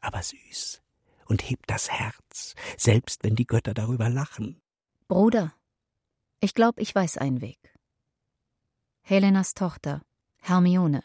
[0.00, 0.82] aber süß
[1.26, 4.60] und hebt das Herz, selbst wenn die Götter darüber lachen.
[5.08, 5.54] Bruder,
[6.40, 7.58] ich glaube, ich weiß einen Weg.
[9.02, 10.02] Helenas Tochter,
[10.38, 11.02] Hermione.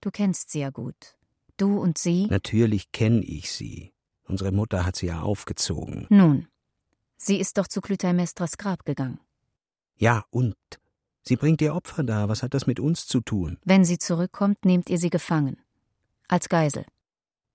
[0.00, 1.16] Du kennst sie ja gut.
[1.56, 2.26] Du und sie.
[2.26, 3.92] Natürlich kenne ich sie.
[4.24, 6.06] Unsere Mutter hat sie ja aufgezogen.
[6.10, 6.46] Nun,
[7.18, 9.20] sie ist doch zu Clytemnestras Grab gegangen.
[9.96, 10.56] Ja, und?
[11.22, 12.28] Sie bringt ihr Opfer da.
[12.30, 13.58] Was hat das mit uns zu tun?
[13.64, 15.58] Wenn sie zurückkommt, nehmt ihr sie gefangen.
[16.26, 16.86] Als Geisel.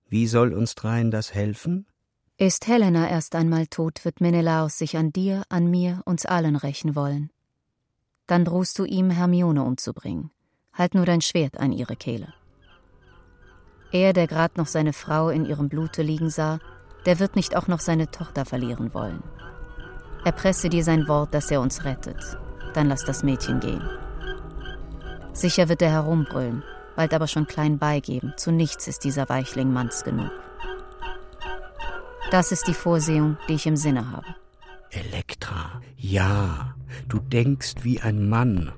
[0.08, 1.86] Wie soll uns dreien das helfen?
[2.36, 6.94] Ist Helena erst einmal tot, wird Menelaos sich an dir, an mir, uns allen rächen
[6.94, 7.30] wollen.
[8.26, 10.30] Dann drohst du ihm, Hermione umzubringen.
[10.72, 12.32] Halt nur dein Schwert an ihre Kehle.
[13.92, 16.58] Er, der grad noch seine Frau in ihrem Blute liegen sah,
[17.06, 19.22] der wird nicht auch noch seine Tochter verlieren wollen.
[20.24, 22.38] Erpresse dir sein Wort, dass er uns rettet.
[22.72, 23.82] Dann lass das Mädchen gehen.
[25.32, 26.62] Sicher wird er herumbrüllen,
[26.96, 28.32] bald aber schon klein beigeben.
[28.36, 30.30] Zu nichts ist dieser Weichling manns genug.
[32.30, 34.26] Das ist die Vorsehung, die ich im Sinne habe.
[34.90, 36.74] Elektra, ja,
[37.08, 38.72] du denkst wie ein Mann.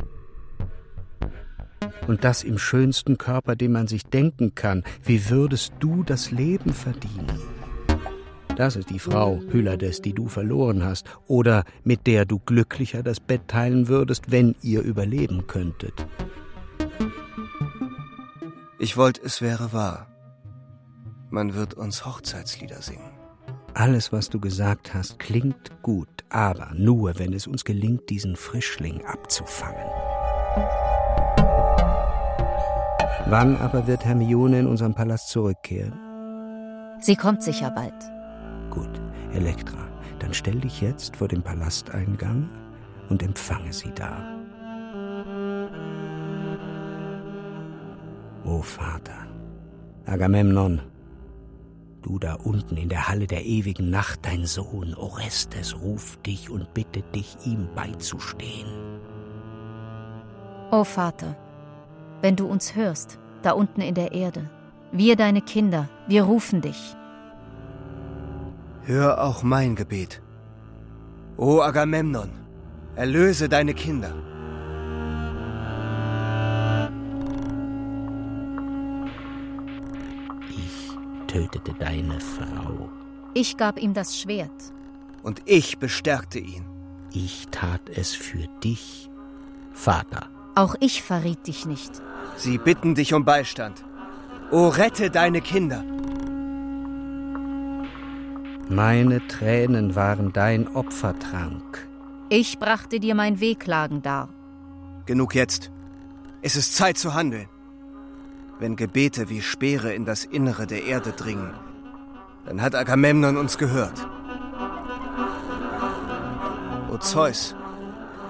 [2.07, 4.83] Und das im schönsten Körper, den man sich denken kann.
[5.03, 7.41] Wie würdest du das Leben verdienen?
[8.57, 13.21] Das ist die Frau, Pylades, die du verloren hast, oder mit der du glücklicher das
[13.21, 16.07] Bett teilen würdest, wenn ihr überleben könntet.
[18.79, 20.07] Ich wollte, es wäre wahr.
[21.29, 23.13] Man wird uns Hochzeitslieder singen.
[23.75, 29.05] Alles, was du gesagt hast, klingt gut, aber nur, wenn es uns gelingt, diesen Frischling
[29.05, 29.85] abzufangen.
[33.27, 35.93] Wann aber wird Hermione in unserem Palast zurückkehren?
[37.01, 38.16] Sie kommt sicher bald.
[38.77, 39.01] Gut,
[39.33, 42.47] Elektra, dann stell dich jetzt vor dem Palasteingang
[43.09, 44.37] und empfange sie da.
[48.45, 49.27] O Vater,
[50.05, 50.83] Agamemnon,
[52.03, 56.75] du da unten in der Halle der ewigen Nacht, dein Sohn Orestes ruft dich und
[56.75, 59.01] bittet dich, ihm beizustehen.
[60.71, 61.35] O Vater,
[62.21, 64.51] wenn du uns hörst, da unten in der Erde.
[64.93, 66.95] Wir deine Kinder, wir rufen dich
[68.87, 70.23] hör auch mein Gebet.
[71.37, 72.31] O Agamemnon,
[72.95, 74.15] erlöse deine Kinder.
[80.51, 82.89] Ich tötete deine Frau.
[83.35, 84.73] Ich gab ihm das Schwert.
[85.23, 86.65] Und ich bestärkte ihn.
[87.13, 89.11] Ich tat es für dich,
[89.73, 90.29] Vater.
[90.55, 91.91] Auch ich verriet dich nicht.
[92.37, 93.85] Sie bitten dich um Beistand.
[94.53, 95.85] O rette deine Kinder.
[98.69, 101.87] Meine Tränen waren dein Opfertrank.
[102.31, 104.29] Ich brachte dir mein Wehklagen dar.
[105.07, 105.71] Genug jetzt.
[106.43, 107.49] Es ist Zeit zu handeln.
[108.59, 111.55] Wenn Gebete wie Speere in das Innere der Erde dringen,
[112.45, 114.05] dann hat Agamemnon uns gehört.
[116.93, 117.55] O Zeus,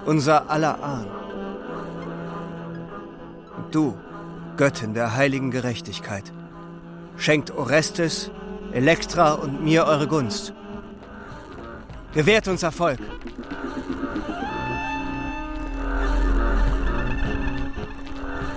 [0.05, 1.07] unser aller Ahn.
[3.57, 3.97] Und du,
[4.55, 6.31] Göttin der heiligen Gerechtigkeit,
[7.15, 8.29] schenkt Orestes,
[8.77, 10.53] Elektra und mir eure Gunst.
[12.13, 12.99] Gewährt uns Erfolg.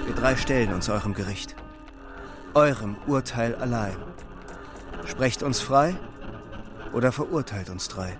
[0.04, 1.56] Wir drei stellen uns eurem Gericht,
[2.52, 3.96] eurem Urteil allein.
[5.06, 5.96] Sprecht uns frei
[6.92, 8.18] oder verurteilt uns drei.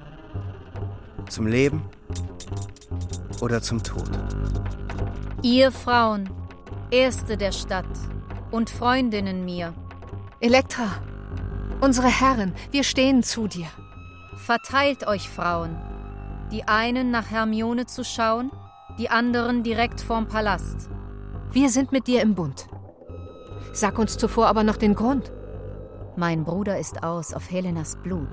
[1.28, 1.82] Zum Leben
[3.42, 4.08] oder zum Tod.
[5.42, 6.30] Ihr Frauen,
[6.90, 7.84] Erste der Stadt
[8.50, 9.74] und Freundinnen mir.
[10.40, 10.88] Elektra,
[11.80, 13.66] unsere Herren, wir stehen zu dir.
[14.36, 15.76] Verteilt euch, Frauen.
[16.50, 18.50] Die einen nach Hermione zu schauen,
[18.98, 20.90] die anderen direkt vorm Palast.
[21.52, 22.68] Wir sind mit dir im Bund.
[23.72, 25.32] Sag uns zuvor aber noch den Grund.
[26.16, 28.28] Mein Bruder ist aus auf Helenas Blut.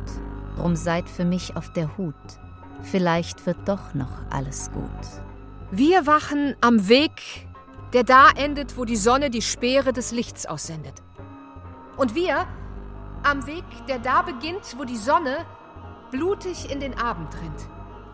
[0.56, 2.16] Drum seid für mich auf der Hut.
[2.82, 5.22] Vielleicht wird doch noch alles gut.
[5.72, 7.48] Wir wachen am Weg,
[7.94, 10.96] der da endet, wo die Sonne die Speere des Lichts aussendet.
[11.98, 12.48] Und wir
[13.24, 15.46] am Weg, der da beginnt, wo die Sonne
[16.12, 17.68] blutig in den Abend rinnt.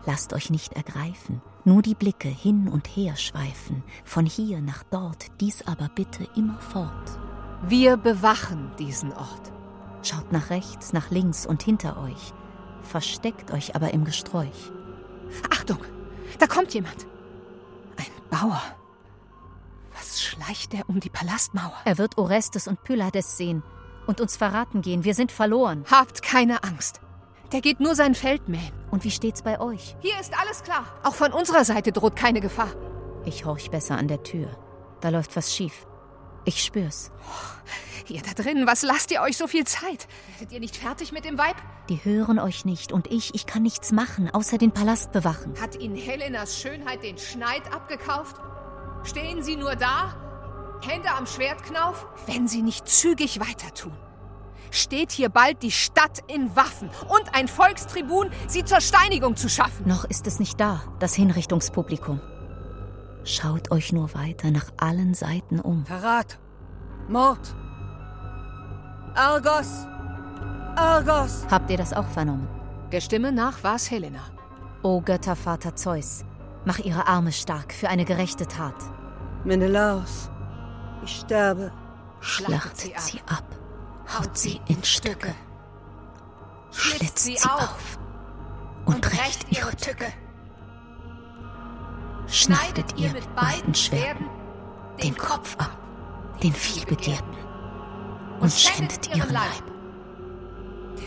[0.06, 5.40] Lasst euch nicht ergreifen, nur die Blicke hin und her schweifen, von hier nach dort,
[5.40, 7.18] dies aber bitte immer fort.
[7.62, 9.52] Wir bewachen diesen Ort.
[10.02, 12.34] Schaut nach rechts, nach links und hinter euch.
[12.82, 14.70] Versteckt euch aber im Gesträuch.
[15.50, 15.78] Achtung,
[16.38, 17.06] da kommt jemand.
[17.96, 18.60] Ein Bauer.
[19.96, 21.72] Was schleicht er um die Palastmauer?
[21.86, 23.62] Er wird Orestes und Pylades sehen
[24.06, 25.04] und uns verraten gehen.
[25.04, 25.84] Wir sind verloren.
[25.90, 27.00] Habt keine Angst.
[27.52, 28.72] Der geht nur sein Feld mähen.
[28.90, 29.96] Und wie steht's bei euch?
[30.00, 30.84] Hier ist alles klar.
[31.02, 32.70] Auch von unserer Seite droht keine Gefahr.
[33.24, 34.48] Ich horch besser an der Tür.
[35.00, 35.86] Da läuft was schief.
[36.44, 37.10] Ich spür's.
[37.20, 40.06] Oh, ihr da drin, was lasst ihr euch so viel Zeit?
[40.38, 41.56] Seid ihr nicht fertig mit dem Weib?
[41.88, 45.54] Die hören euch nicht und ich, ich kann nichts machen, außer den Palast bewachen.
[45.60, 48.36] Hat ihnen Helenas Schönheit den Schneid abgekauft?
[49.04, 50.14] Stehen sie nur da?
[50.80, 52.06] Hände am Schwertknauf?
[52.26, 53.96] Wenn sie nicht zügig weiter tun,
[54.70, 59.86] steht hier bald die Stadt in Waffen und ein Volkstribun, sie zur Steinigung zu schaffen.
[59.88, 62.20] Noch ist es nicht da, das Hinrichtungspublikum.
[63.24, 65.86] Schaut euch nur weiter nach allen Seiten um.
[65.86, 66.38] Verrat!
[67.08, 67.54] Mord!
[69.14, 69.86] Argos!
[70.76, 71.46] Argos!
[71.50, 72.48] Habt ihr das auch vernommen?
[72.92, 74.20] Der Stimme nach war's Helena.
[74.82, 76.24] O Göttervater Zeus,
[76.64, 78.74] mach ihre Arme stark für eine gerechte Tat.
[79.44, 80.30] Menelaus,
[81.04, 81.72] ich sterbe.
[82.20, 83.44] Schlachtet sie ab, sie ab
[84.12, 85.34] haut sie in Stücke,
[86.70, 87.98] schlitzt sie auf
[88.84, 90.12] und rächt ihre Tücke.
[92.26, 94.26] Schneidet ihr mit beiden Schwerten
[95.02, 95.76] den Kopf ab,
[96.42, 97.34] den Vielbegehrten,
[98.40, 99.64] und schändet ihren Leib.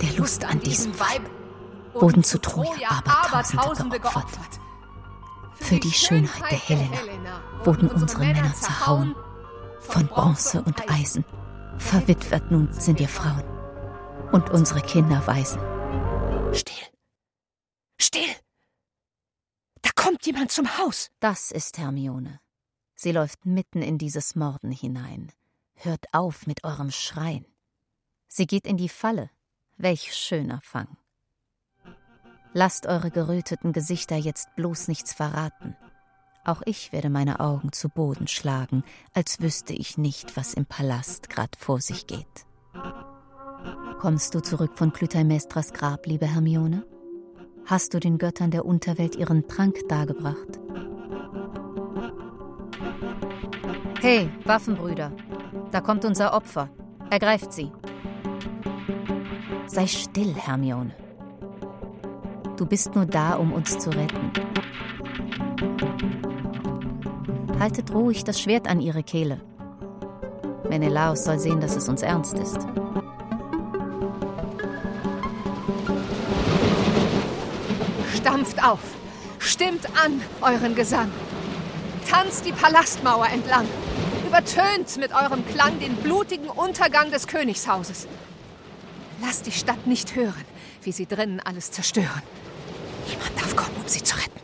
[0.02, 1.30] Der Lust an diesem Weib
[1.94, 4.60] wurden zu Troja Abertausende geopfert.
[5.56, 9.16] Für die Schönheit der Helena wurden unsere Männer zerhauen,
[9.80, 11.26] von Bronze und Eisen.
[11.78, 13.44] Verwitwet nun sind wir Frauen
[14.32, 15.62] und unsere Kinder Waisen.
[16.54, 16.88] Still!
[18.00, 18.36] Still!
[19.82, 21.10] Da kommt jemand zum Haus.
[21.20, 22.40] Das ist Hermione.
[22.96, 25.32] Sie läuft mitten in dieses Morden hinein.
[25.76, 27.46] Hört auf mit eurem Schreien.
[28.28, 29.30] Sie geht in die Falle.
[29.78, 30.98] Welch schöner Fang.
[32.54, 35.78] Lasst eure geröteten Gesichter jetzt bloß nichts verraten.
[36.48, 41.30] Auch ich werde meine Augen zu Boden schlagen, als wüsste ich nicht, was im Palast
[41.30, 42.46] grad vor sich geht.
[44.00, 46.86] Kommst du zurück von Clytemnestras Grab, liebe Hermione?
[47.66, 50.62] Hast du den Göttern der Unterwelt ihren Trank dargebracht?
[54.00, 55.12] Hey, Waffenbrüder,
[55.72, 56.70] da kommt unser Opfer.
[57.10, 57.74] Ergreift sie.
[59.66, 60.96] Sei still, Hermione.
[62.56, 64.32] Du bist nur da, um uns zu retten.
[67.60, 69.42] Haltet ruhig das Schwert an ihre Kehle.
[70.70, 72.60] Menelaos soll sehen, dass es uns ernst ist.
[78.16, 78.80] Stampft auf,
[79.40, 81.12] stimmt an euren Gesang.
[82.08, 83.66] Tanzt die Palastmauer entlang.
[84.28, 88.08] Übertönt mit eurem Klang den blutigen Untergang des Königshauses.
[89.20, 90.46] Lass die Stadt nicht hören,
[90.84, 92.22] wie sie drinnen alles zerstören.
[93.08, 94.40] Niemand darf kommen, um sie zu retten.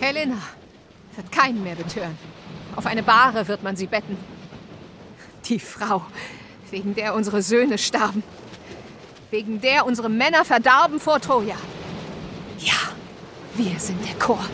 [0.00, 0.36] Helena
[1.16, 2.16] wird keinen mehr betören.
[2.76, 4.16] Auf eine Bahre wird man sie betten.
[5.46, 6.04] Die Frau,
[6.70, 8.22] wegen der unsere Söhne starben.
[9.30, 11.56] Wegen der unsere Männer verdarben vor Troja.
[12.58, 12.74] Ja,
[13.54, 14.44] wir sind der Chor.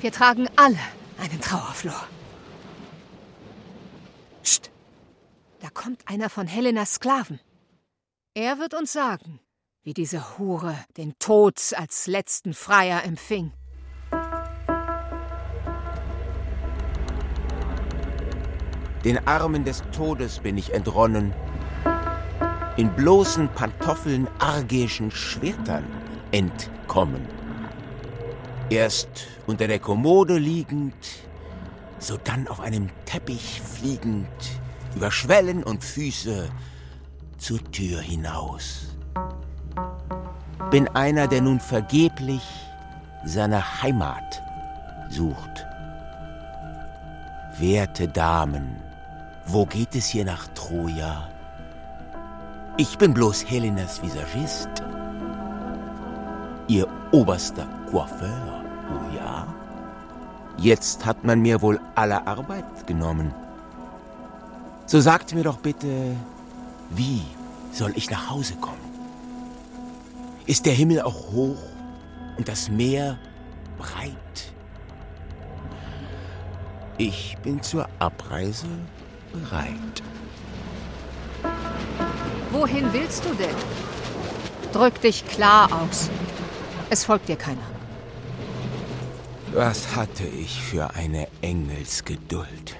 [0.00, 0.78] Wir tragen alle
[1.18, 2.06] einen Trauerflor.
[4.42, 4.70] Psst!
[5.60, 7.38] Da kommt einer von Helenas Sklaven.
[8.34, 9.40] Er wird uns sagen,
[9.82, 13.52] wie diese Hure den Tod als letzten Freier empfing.
[19.04, 21.32] Den Armen des Todes bin ich entronnen,
[22.76, 25.84] in bloßen Pantoffeln argischen Schwertern
[26.32, 27.26] entkommen.
[28.68, 30.94] Erst unter der Kommode liegend,
[31.98, 34.28] sodann auf einem Teppich fliegend,
[34.94, 36.50] über Schwellen und Füße
[37.38, 38.96] zur Tür hinaus.
[40.70, 42.42] Bin einer, der nun vergeblich
[43.24, 44.42] seine Heimat
[45.08, 45.66] sucht.
[47.58, 48.89] Werte Damen,
[49.52, 51.28] wo geht es hier nach Troja?
[52.76, 54.68] Ich bin bloß Helenas Visagist.
[56.68, 59.46] Ihr oberster Coiffeur, oh ja?
[60.56, 63.34] Jetzt hat man mir wohl alle Arbeit genommen.
[64.86, 66.14] So sagt mir doch bitte,
[66.90, 67.22] wie
[67.72, 68.78] soll ich nach Hause kommen?
[70.46, 71.62] Ist der Himmel auch hoch
[72.36, 73.18] und das Meer
[73.78, 74.52] breit?
[76.98, 78.66] Ich bin zur Abreise
[79.32, 80.02] bereit.
[82.50, 83.54] Wohin willst du denn?
[84.72, 86.10] Drück dich klar aus.
[86.90, 87.58] Es folgt dir keiner.
[89.52, 92.76] Was hatte ich für eine Engelsgeduld?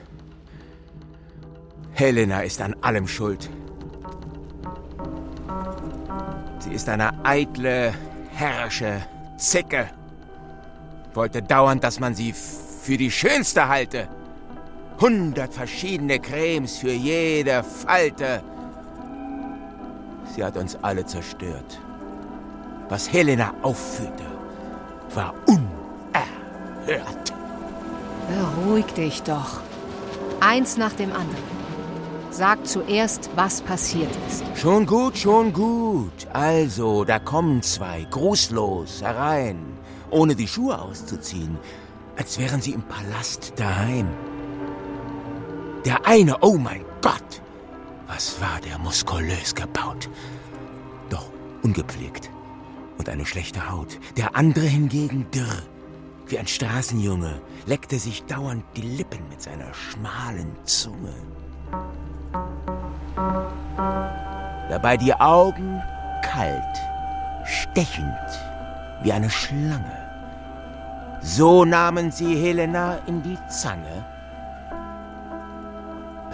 [1.93, 3.51] Helena ist an allem schuld.
[6.60, 7.93] Sie ist eine eitle,
[8.32, 9.02] herrische
[9.36, 9.90] Zicke.
[11.14, 14.09] Wollte dauernd, dass man sie für die Schönste halte.
[15.01, 18.43] Hundert verschiedene Cremes für jede Falte.
[20.35, 21.81] Sie hat uns alle zerstört.
[22.90, 24.24] Was Helena aufführte,
[25.14, 27.32] war unerhört.
[28.28, 29.60] Beruhig dich doch.
[30.40, 31.60] Eins nach dem anderen.
[32.31, 34.44] Sag zuerst, was passiert ist.
[34.55, 36.28] Schon gut, schon gut.
[36.32, 39.59] Also, da kommen zwei, grußlos herein,
[40.10, 41.59] ohne die Schuhe auszuziehen,
[42.16, 44.09] als wären sie im Palast daheim.
[45.85, 47.40] Der eine, oh mein Gott,
[48.07, 50.11] was war der muskulös gebaut,
[51.09, 51.31] doch
[51.62, 52.31] ungepflegt
[52.98, 53.98] und eine schlechte Haut.
[54.16, 55.62] Der andere hingegen dürr,
[56.27, 61.15] wie ein Straßenjunge, leckte sich dauernd die Lippen mit seiner schmalen Zunge.
[64.69, 65.82] Dabei die Augen
[66.23, 66.77] kalt,
[67.44, 68.15] stechend
[69.02, 69.97] wie eine Schlange.
[71.23, 74.05] So nahmen sie Helena in die Zange.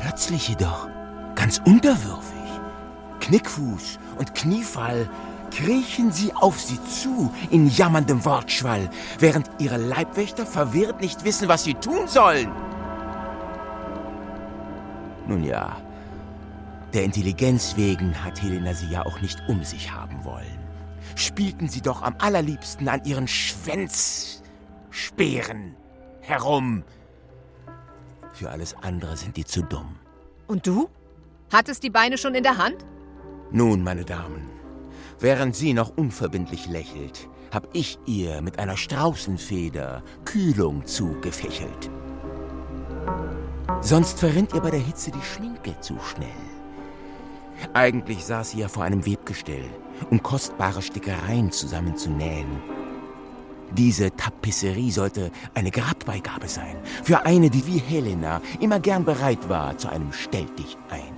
[0.01, 0.89] Plötzlich jedoch,
[1.35, 2.37] ganz unterwürfig,
[3.21, 5.09] Knickfuß und Kniefall,
[5.51, 11.65] kriechen sie auf sie zu in jammerndem Wortschwall, während ihre Leibwächter verwirrt nicht wissen, was
[11.65, 12.51] sie tun sollen.
[15.27, 15.77] Nun ja,
[16.93, 20.59] der Intelligenz wegen hat Helena sie ja auch nicht um sich haben wollen.
[21.15, 25.77] Spielten sie doch am allerliebsten an ihren Schwänzspeeren
[26.21, 26.83] herum.
[28.37, 29.97] Für alles andere sind die zu dumm.
[30.47, 30.91] Und du?
[31.51, 32.85] Hattest die Beine schon in der Hand?
[33.51, 34.51] Nun, meine Damen,
[35.19, 41.91] während sie noch unverbindlich lächelt, hab ich ihr mit einer Straußenfeder Kühlung zugefächelt.
[43.81, 46.29] Sonst verrinnt ihr bei der Hitze die Schminke zu schnell.
[47.73, 49.65] Eigentlich saß sie ja vor einem Webgestell,
[50.11, 52.76] um kostbare Stickereien zusammenzunähen.
[53.73, 59.77] Diese Tapisserie sollte eine Grabbeigabe sein, für eine, die wie Helena immer gern bereit war
[59.77, 61.17] zu einem Stell dich ein.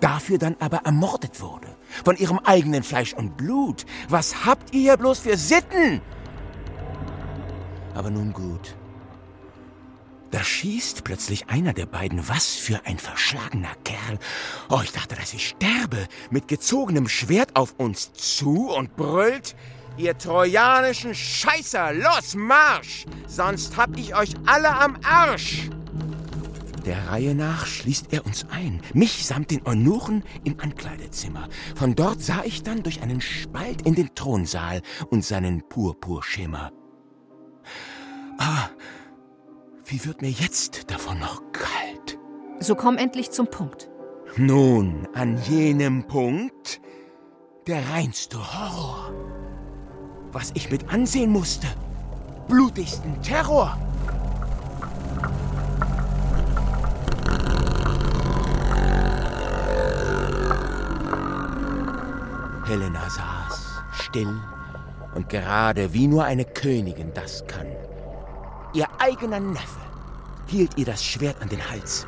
[0.00, 1.68] Dafür dann aber ermordet wurde,
[2.04, 3.86] von ihrem eigenen Fleisch und Blut.
[4.08, 6.02] Was habt ihr hier bloß für Sitten?
[7.94, 8.76] Aber nun gut.
[10.32, 14.18] Da schießt plötzlich einer der beiden, was für ein verschlagener Kerl.
[14.68, 19.54] Oh, ich dachte, dass ich sterbe, mit gezogenem Schwert auf uns zu und brüllt,
[19.96, 23.06] ihr trojanischen Scheißer, los, Marsch!
[23.26, 25.70] Sonst hab ich euch alle am Arsch!
[26.86, 31.48] Der Reihe nach schließt er uns ein, mich samt den Eunuchen im Ankleidezimmer.
[31.74, 36.70] Von dort sah ich dann durch einen Spalt in den Thronsaal und seinen Purpurschimmer.
[38.38, 38.68] Ah,
[39.84, 42.18] wie wird mir jetzt davon noch kalt?
[42.60, 43.90] So komm endlich zum Punkt.
[44.36, 46.80] Nun, an jenem Punkt
[47.66, 49.35] der reinste Horror.
[50.36, 51.66] Was ich mit ansehen musste.
[52.46, 53.74] Blutigsten Terror.
[62.66, 64.38] Helena saß, still
[65.14, 67.68] und gerade wie nur eine Königin das kann.
[68.74, 69.80] Ihr eigener Neffe
[70.48, 72.06] hielt ihr das Schwert an den Hals.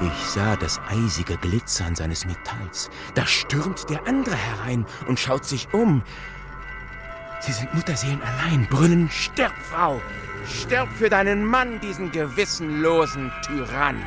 [0.00, 2.88] Ich sah das eisige Glitzern seines Metalls.
[3.16, 6.04] Da stürmt der andere herein und schaut sich um.
[7.46, 10.00] Sie sind Mutterseelen allein, brüllen, stirb, Frau!
[10.46, 14.02] Stirb für deinen Mann, diesen gewissenlosen Tyrann!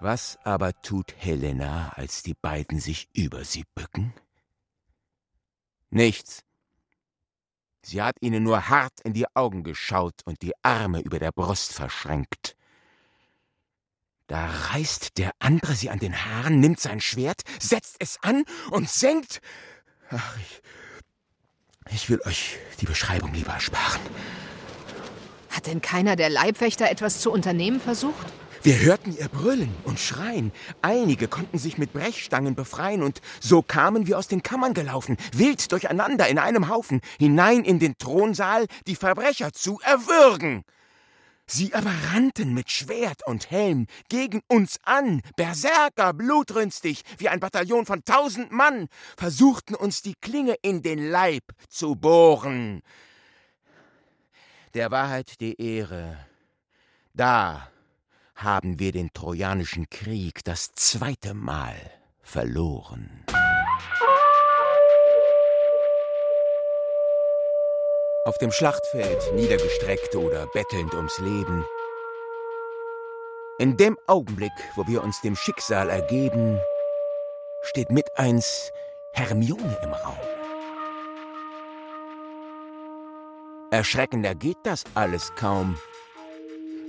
[0.00, 4.12] Was aber tut Helena, als die beiden sich über sie bücken?
[5.90, 6.42] Nichts.
[7.82, 11.72] Sie hat ihnen nur hart in die Augen geschaut und die Arme über der Brust
[11.72, 12.56] verschränkt.
[14.26, 18.90] Da reißt der andere sie an den Haaren, nimmt sein Schwert, setzt es an und
[18.90, 19.40] senkt.
[20.14, 20.62] Ach, ich,
[21.94, 24.00] ich will euch die Beschreibung lieber ersparen.
[25.50, 28.26] Hat denn keiner der Leibwächter etwas zu unternehmen versucht?
[28.62, 30.52] Wir hörten ihr brüllen und schreien.
[30.82, 35.72] Einige konnten sich mit Brechstangen befreien und so kamen wir aus den Kammern gelaufen, wild
[35.72, 40.62] durcheinander in einem Haufen, hinein in den Thronsaal, die Verbrecher zu erwürgen.
[41.54, 47.84] Sie aber rannten mit Schwert und Helm gegen uns an, Berserker, blutrünstig, wie ein Bataillon
[47.84, 48.88] von tausend Mann,
[49.18, 52.80] versuchten uns die Klinge in den Leib zu bohren.
[54.72, 56.16] Der Wahrheit die Ehre.
[57.12, 57.68] Da
[58.34, 61.76] haben wir den Trojanischen Krieg das zweite Mal
[62.22, 63.26] verloren.
[68.24, 71.66] Auf dem Schlachtfeld niedergestreckt oder bettelnd ums Leben.
[73.58, 76.60] In dem Augenblick, wo wir uns dem Schicksal ergeben,
[77.62, 78.70] steht mit eins
[79.12, 80.16] Hermione im Raum.
[83.72, 85.76] Erschreckender geht das alles kaum.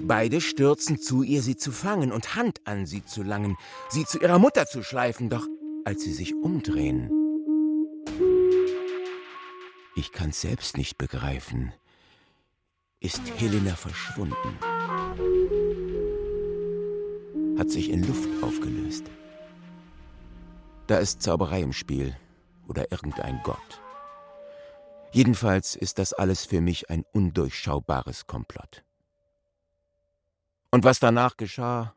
[0.02, 3.58] Beide stürzen zu ihr, sie zu fangen und Hand an sie zu langen,
[3.90, 5.48] sie zu ihrer Mutter zu schleifen, doch
[5.84, 7.10] als sie sich umdrehen,
[9.96, 11.74] ich kann's selbst nicht begreifen,
[13.00, 14.58] ist Helena verschwunden,
[17.58, 19.06] hat sich in Luft aufgelöst.
[20.88, 22.18] Da ist Zauberei im Spiel
[22.68, 23.82] oder irgendein Gott.
[25.12, 28.84] Jedenfalls ist das alles für mich ein undurchschaubares Komplott.
[30.72, 31.94] Und was danach geschah,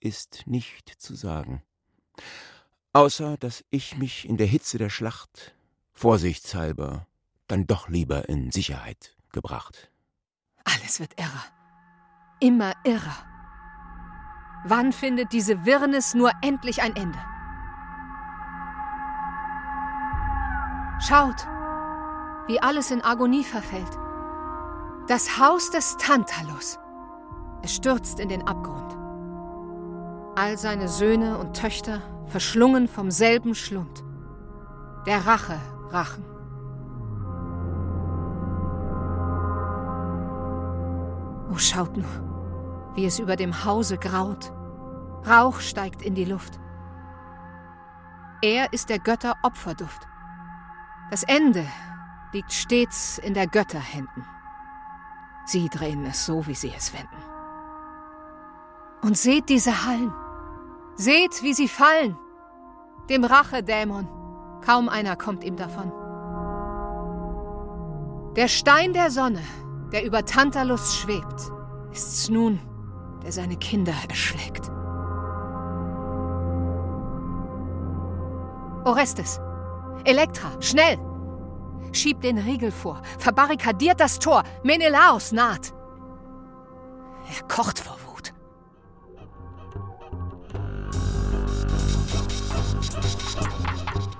[0.00, 1.62] ist nicht zu sagen.
[2.92, 5.54] Außer, dass ich mich in der Hitze der Schlacht
[5.92, 7.06] vorsichtshalber
[7.52, 9.90] dann doch lieber in Sicherheit gebracht.
[10.64, 11.44] Alles wird irrer.
[12.40, 13.26] Immer irrer.
[14.64, 17.18] Wann findet diese Wirrnis nur endlich ein Ende?
[20.98, 21.46] Schaut,
[22.46, 23.98] wie alles in Agonie verfällt.
[25.08, 26.78] Das Haus des Tantalus.
[27.62, 28.96] Es stürzt in den Abgrund.
[30.36, 34.02] All seine Söhne und Töchter verschlungen vom selben Schlund.
[35.06, 35.60] Der Rache
[35.90, 36.31] Rachen.
[41.50, 44.52] Oh, schaut nur, wie es über dem Hause graut.
[45.26, 46.58] Rauch steigt in die Luft.
[48.42, 50.06] Er ist der Götter Opferduft.
[51.10, 51.64] Das Ende
[52.32, 54.26] liegt stets in der Götterhänden.
[55.44, 57.22] Sie drehen es so, wie sie es wenden.
[59.02, 60.12] Und seht diese Hallen.
[60.94, 62.16] Seht, wie sie fallen.
[63.08, 64.08] Dem Rachedämon.
[64.64, 65.92] Kaum einer kommt ihm davon.
[68.36, 69.42] Der Stein der Sonne,
[69.92, 71.52] der über Tantalus schwebt,
[71.92, 72.58] ist's nun,
[73.22, 74.70] der seine Kinder erschlägt.
[78.84, 79.38] Orestes,
[80.04, 80.98] Elektra, schnell!
[81.92, 85.74] Schiebt den Riegel vor, verbarrikadiert das Tor, Menelaos naht.
[87.28, 88.32] Er kocht vor Wut.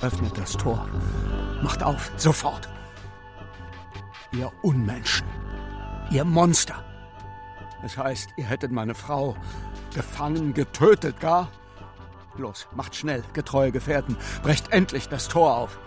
[0.02, 0.86] Öffnet das Tor.
[1.62, 2.68] Macht auf, sofort.
[4.32, 5.26] Ihr Unmenschen.
[6.12, 6.84] Ihr Monster.
[7.82, 9.34] Es heißt, ihr hättet meine Frau
[9.94, 11.50] gefangen, getötet, gar?
[12.36, 14.18] Los, macht schnell, getreue Gefährten.
[14.42, 15.78] Brecht endlich das Tor auf.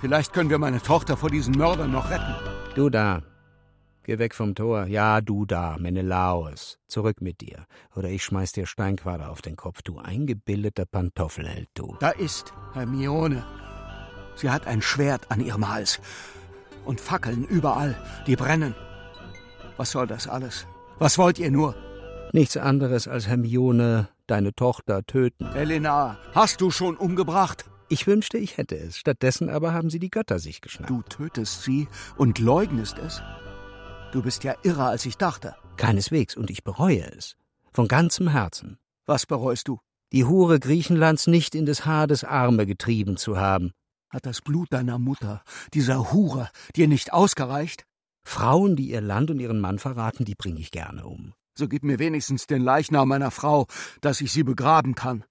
[0.00, 2.34] Vielleicht können wir meine Tochter vor diesen Mördern noch retten.
[2.74, 3.22] Du da.
[4.02, 4.84] Geh weg vom Tor.
[4.84, 6.78] Ja, du da, Menelaos.
[6.86, 7.64] Zurück mit dir.
[7.96, 11.96] Oder ich schmeiß dir Steinquader auf den Kopf, du eingebildeter Pantoffelheld, du.
[12.00, 13.42] Da ist Hermione.
[14.36, 16.00] Sie hat ein Schwert an ihrem Hals.
[16.84, 17.96] Und Fackeln überall,
[18.26, 18.74] die brennen.
[19.76, 20.66] Was soll das alles?
[20.98, 21.74] Was wollt ihr nur?
[22.32, 25.52] Nichts anderes als Hermione, deine Tochter, töten.
[25.52, 27.64] Helena, hast du schon umgebracht?
[27.88, 28.98] Ich wünschte, ich hätte es.
[28.98, 30.90] Stattdessen aber haben sie die Götter sich geschnappt.
[30.90, 33.22] Du tötest sie und leugnest es?
[34.12, 35.54] Du bist ja irrer, als ich dachte.
[35.76, 37.36] Keineswegs, und ich bereue es.
[37.72, 38.78] Von ganzem Herzen.
[39.06, 39.80] Was bereust du?
[40.12, 43.72] Die Hure Griechenlands nicht in des Hades Arme getrieben zu haben.
[44.08, 45.42] Hat das Blut deiner Mutter,
[45.72, 47.84] dieser Hure, dir nicht ausgereicht?
[48.24, 51.34] Frauen, die ihr Land und ihren Mann verraten, die bringe ich gerne um.
[51.56, 53.66] So gib mir wenigstens den Leichnam meiner Frau,
[54.00, 55.24] dass ich sie begraben kann.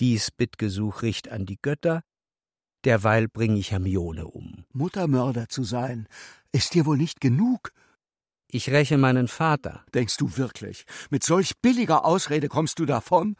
[0.00, 2.02] Dies Bittgesuch richt an die Götter,
[2.84, 4.64] derweil bringe ich Hermione um.
[4.72, 6.08] Muttermörder zu sein,
[6.52, 7.72] ist dir wohl nicht genug?
[8.50, 9.84] Ich räche meinen Vater.
[9.92, 13.36] Denkst du wirklich, mit solch billiger Ausrede kommst du davon?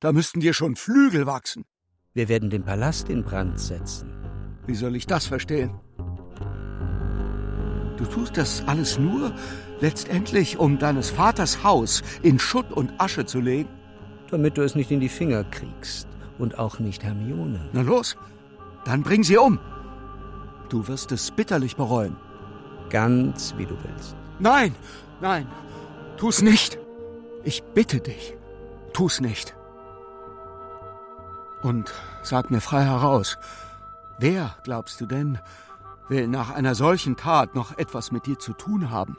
[0.00, 1.64] Da müssten dir schon Flügel wachsen.
[2.12, 4.12] Wir werden den Palast in Brand setzen.
[4.66, 5.80] Wie soll ich das verstehen?
[7.96, 9.32] Du tust das alles nur
[9.80, 13.70] letztendlich, um deines Vaters Haus in Schutt und Asche zu legen?
[14.30, 16.08] Damit du es nicht in die Finger kriegst.
[16.38, 17.60] Und auch nicht Hermione.
[17.72, 18.16] Na los,
[18.84, 19.58] dann bring sie um.
[20.68, 22.16] Du wirst es bitterlich bereuen.
[22.90, 24.16] Ganz wie du willst.
[24.38, 24.74] Nein,
[25.20, 25.46] nein,
[26.18, 26.78] tu's nicht.
[27.44, 28.36] Ich bitte dich,
[28.92, 29.54] tu's nicht.
[31.62, 31.92] Und
[32.22, 33.38] sag mir frei heraus,
[34.18, 35.38] wer, glaubst du denn,
[36.08, 39.16] will nach einer solchen Tat noch etwas mit dir zu tun haben?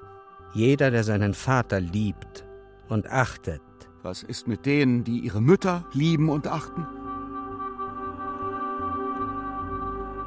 [0.54, 2.46] Jeder, der seinen Vater liebt
[2.90, 3.62] und achtet.
[4.04, 6.86] Was ist mit denen, die ihre Mütter lieben und achten?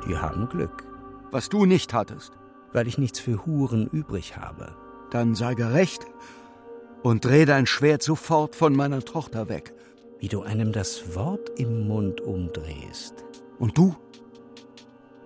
[0.06, 0.84] Die haben Glück.
[1.30, 2.32] Was du nicht hattest.
[2.72, 4.74] Weil ich nichts für Huren übrig habe.
[5.10, 6.06] Dann sei gerecht
[7.02, 9.72] und dreh dein Schwert sofort von meiner Tochter weg.
[10.18, 13.24] Wie du einem das Wort im Mund umdrehst.
[13.58, 13.96] Und du?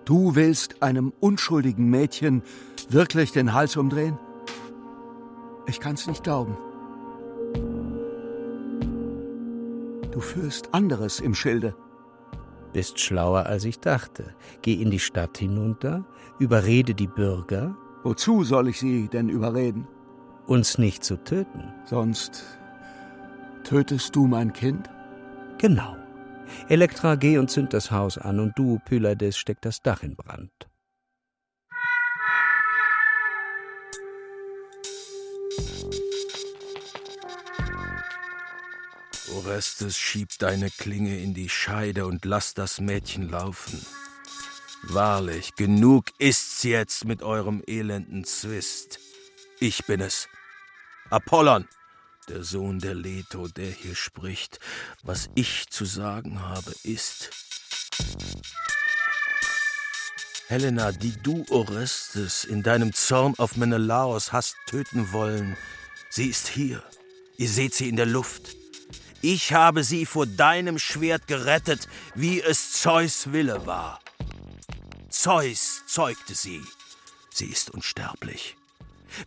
[0.05, 2.43] Du willst einem unschuldigen Mädchen
[2.89, 4.19] wirklich den Hals umdrehen?
[5.67, 6.55] Ich kann's nicht glauben.
[10.11, 11.75] Du führst anderes im Schilde.
[12.71, 14.35] Bist schlauer, als ich dachte.
[14.61, 16.05] Geh in die Stadt hinunter,
[16.39, 17.75] überrede die Bürger.
[18.03, 19.87] Wozu soll ich sie denn überreden?
[20.45, 21.73] Uns nicht zu töten.
[21.85, 22.43] Sonst
[23.63, 24.87] tötest du mein Kind?
[25.57, 25.95] Genau.
[26.69, 30.51] Elektra, geh und zünd das Haus an, und du, Pylades, steck das Dach in Brand.
[39.33, 43.85] Orestes, schieb deine Klinge in die Scheide und lass das Mädchen laufen.
[44.83, 48.99] Wahrlich, genug ist's jetzt mit eurem elenden Zwist.
[49.59, 50.27] Ich bin es.
[51.09, 51.67] Apollon,
[52.29, 54.59] der Sohn der Leto, der hier spricht.
[55.03, 57.29] Was ich zu sagen habe, ist.
[60.47, 65.57] Helena, die du, Orestes, in deinem Zorn auf Menelaos hast töten wollen,
[66.09, 66.83] sie ist hier.
[67.37, 68.55] Ihr seht sie in der Luft.
[69.21, 73.99] Ich habe sie vor deinem Schwert gerettet, wie es Zeus Wille war.
[75.09, 76.61] Zeus zeugte sie.
[77.31, 78.55] Sie ist unsterblich.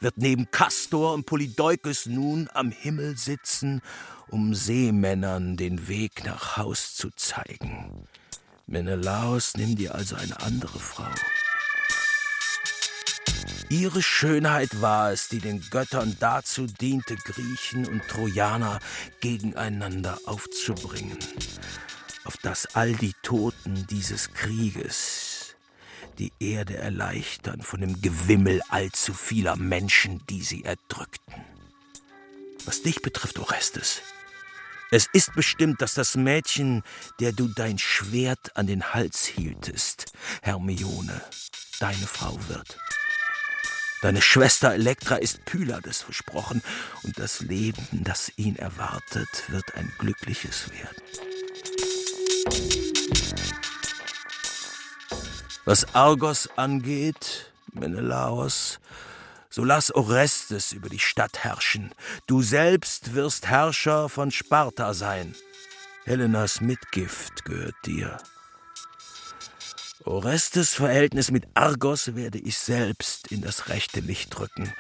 [0.00, 3.82] Wird neben Kastor und Polydeukes nun am Himmel sitzen,
[4.28, 8.04] um Seemännern den Weg nach Haus zu zeigen.
[8.66, 11.08] Menelaos, nimm dir also eine andere Frau.
[13.70, 18.78] Ihre Schönheit war es, die den Göttern dazu diente, Griechen und Trojaner
[19.20, 21.18] gegeneinander aufzubringen,
[22.24, 25.27] auf dass all die Toten dieses Krieges
[26.18, 31.44] die Erde erleichtern von dem Gewimmel allzu vieler Menschen, die sie erdrückten.
[32.64, 34.02] Was dich betrifft, Orestes,
[34.90, 36.82] es ist bestimmt, dass das Mädchen,
[37.20, 40.12] der du dein Schwert an den Hals hieltest,
[40.42, 41.20] Hermione,
[41.78, 42.78] deine Frau wird.
[44.00, 46.62] Deine Schwester Elektra ist Pylades versprochen,
[47.02, 51.02] und das Leben, das ihn erwartet, wird ein glückliches werden.
[55.68, 58.80] Was Argos angeht, Menelaos,
[59.50, 61.94] so lass Orestes über die Stadt herrschen.
[62.26, 65.34] Du selbst wirst Herrscher von Sparta sein.
[66.06, 68.16] Helenas Mitgift gehört dir.
[70.06, 74.72] Orestes Verhältnis mit Argos werde ich selbst in das rechte Licht rücken.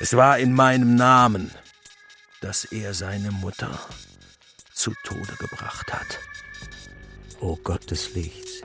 [0.00, 1.52] Es war in meinem Namen,
[2.40, 3.78] dass er seine Mutter
[4.74, 6.18] zu Tode gebracht hat.
[7.38, 8.64] O Gott des Lichts,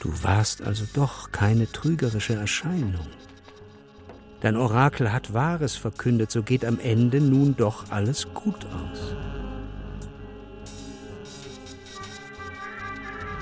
[0.00, 3.06] du warst also doch keine trügerische Erscheinung.
[4.40, 9.14] Dein Orakel hat Wahres verkündet, so geht am Ende nun doch alles gut aus.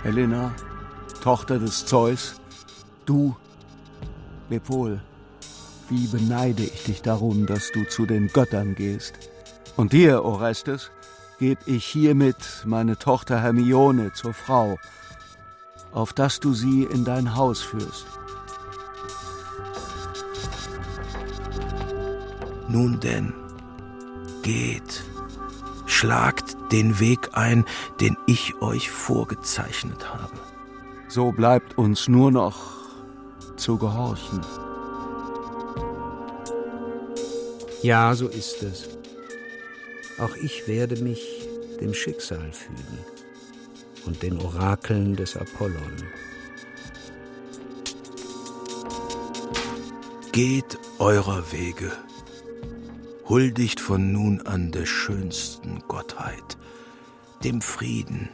[0.03, 0.55] Helena,
[1.23, 2.41] Tochter des Zeus,
[3.07, 3.37] du,
[4.51, 5.01] leb wohl.
[5.89, 9.15] wie beneide ich dich darum, dass du zu den Göttern gehst.
[9.77, 10.91] Und dir, Orestes,
[11.39, 14.79] geb ich hiermit meine Tochter Hermione zur Frau,
[15.95, 18.07] auf dass du sie in dein Haus führst.
[22.69, 23.33] Nun denn,
[24.43, 25.05] geht,
[25.87, 27.65] schlagt den Weg ein,
[28.01, 30.35] den ich euch vorgezeichnet habe.
[31.09, 32.59] So bleibt uns nur noch
[33.57, 34.41] zu gehorchen.
[37.83, 38.89] Ja, so ist es.
[40.19, 41.47] Auch ich werde mich
[41.81, 43.14] dem Schicksal fügen
[44.07, 45.97] und den Orakeln des Apollon.
[50.33, 51.93] Geht eurer Wege,
[53.29, 56.59] huldigt von nun an der schönsten Gottheit,
[57.45, 58.29] dem Frieden.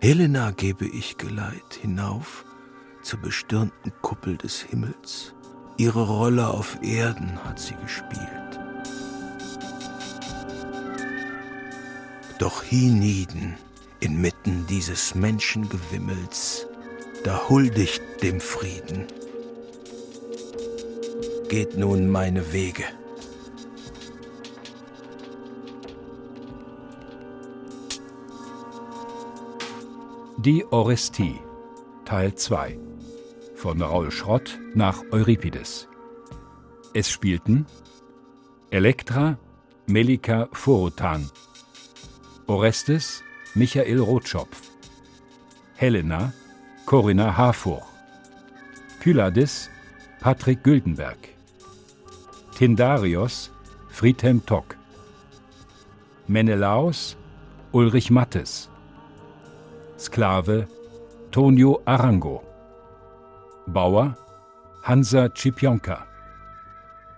[0.00, 2.44] Helena gebe ich Geleit hinauf
[3.02, 5.34] zur bestirnten Kuppel des Himmels.
[5.76, 8.60] Ihre Rolle auf Erden hat sie gespielt.
[12.38, 13.56] Doch hienieden,
[14.02, 16.66] inmitten dieses Menschengewimmels,
[17.22, 19.06] da huldigt dem Frieden.
[21.48, 22.82] Geht nun meine Wege.
[30.38, 31.38] Die Orestie
[32.04, 32.76] Teil 2
[33.54, 35.86] von Raul Schrott nach Euripides.
[36.92, 37.66] Es spielten
[38.70, 39.38] Elektra
[39.86, 41.30] Melika Forotan,
[42.48, 43.22] Orestes
[43.54, 44.70] Michael Rotschopf,
[45.76, 46.32] Helena
[46.86, 47.84] Corinna Harfurch,
[48.98, 49.68] Pylades
[50.20, 51.18] Patrick Güldenberg,
[52.56, 53.50] Tindarios
[53.90, 54.76] Friedhelm Tock,
[56.26, 57.18] Menelaos
[57.72, 58.70] Ulrich Mattes,
[59.98, 60.66] Sklave
[61.30, 62.42] Tonio Arango,
[63.66, 64.16] Bauer
[64.82, 66.06] Hansa Cipionka,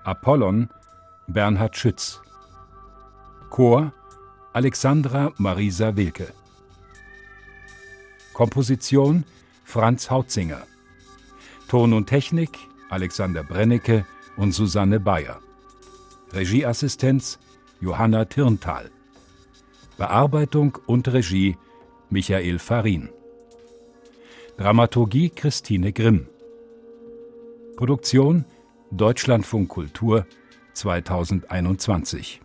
[0.02, 0.68] Apollon
[1.28, 2.20] Bernhard Schütz,
[3.50, 3.92] Chor
[4.56, 6.32] Alexandra Marisa Wilke,
[8.34, 9.24] Komposition
[9.64, 10.64] Franz Hautzinger,
[11.66, 12.56] Ton und Technik
[12.88, 14.06] Alexander Brennecke
[14.36, 15.40] und Susanne Bayer,
[16.32, 17.40] Regieassistenz
[17.80, 18.92] Johanna Tirntal,
[19.98, 21.56] Bearbeitung und Regie
[22.08, 23.08] Michael Farin.
[24.56, 26.28] Dramaturgie Christine Grimm.
[27.74, 28.44] Produktion
[28.92, 30.26] Deutschlandfunk Kultur
[30.74, 32.43] 2021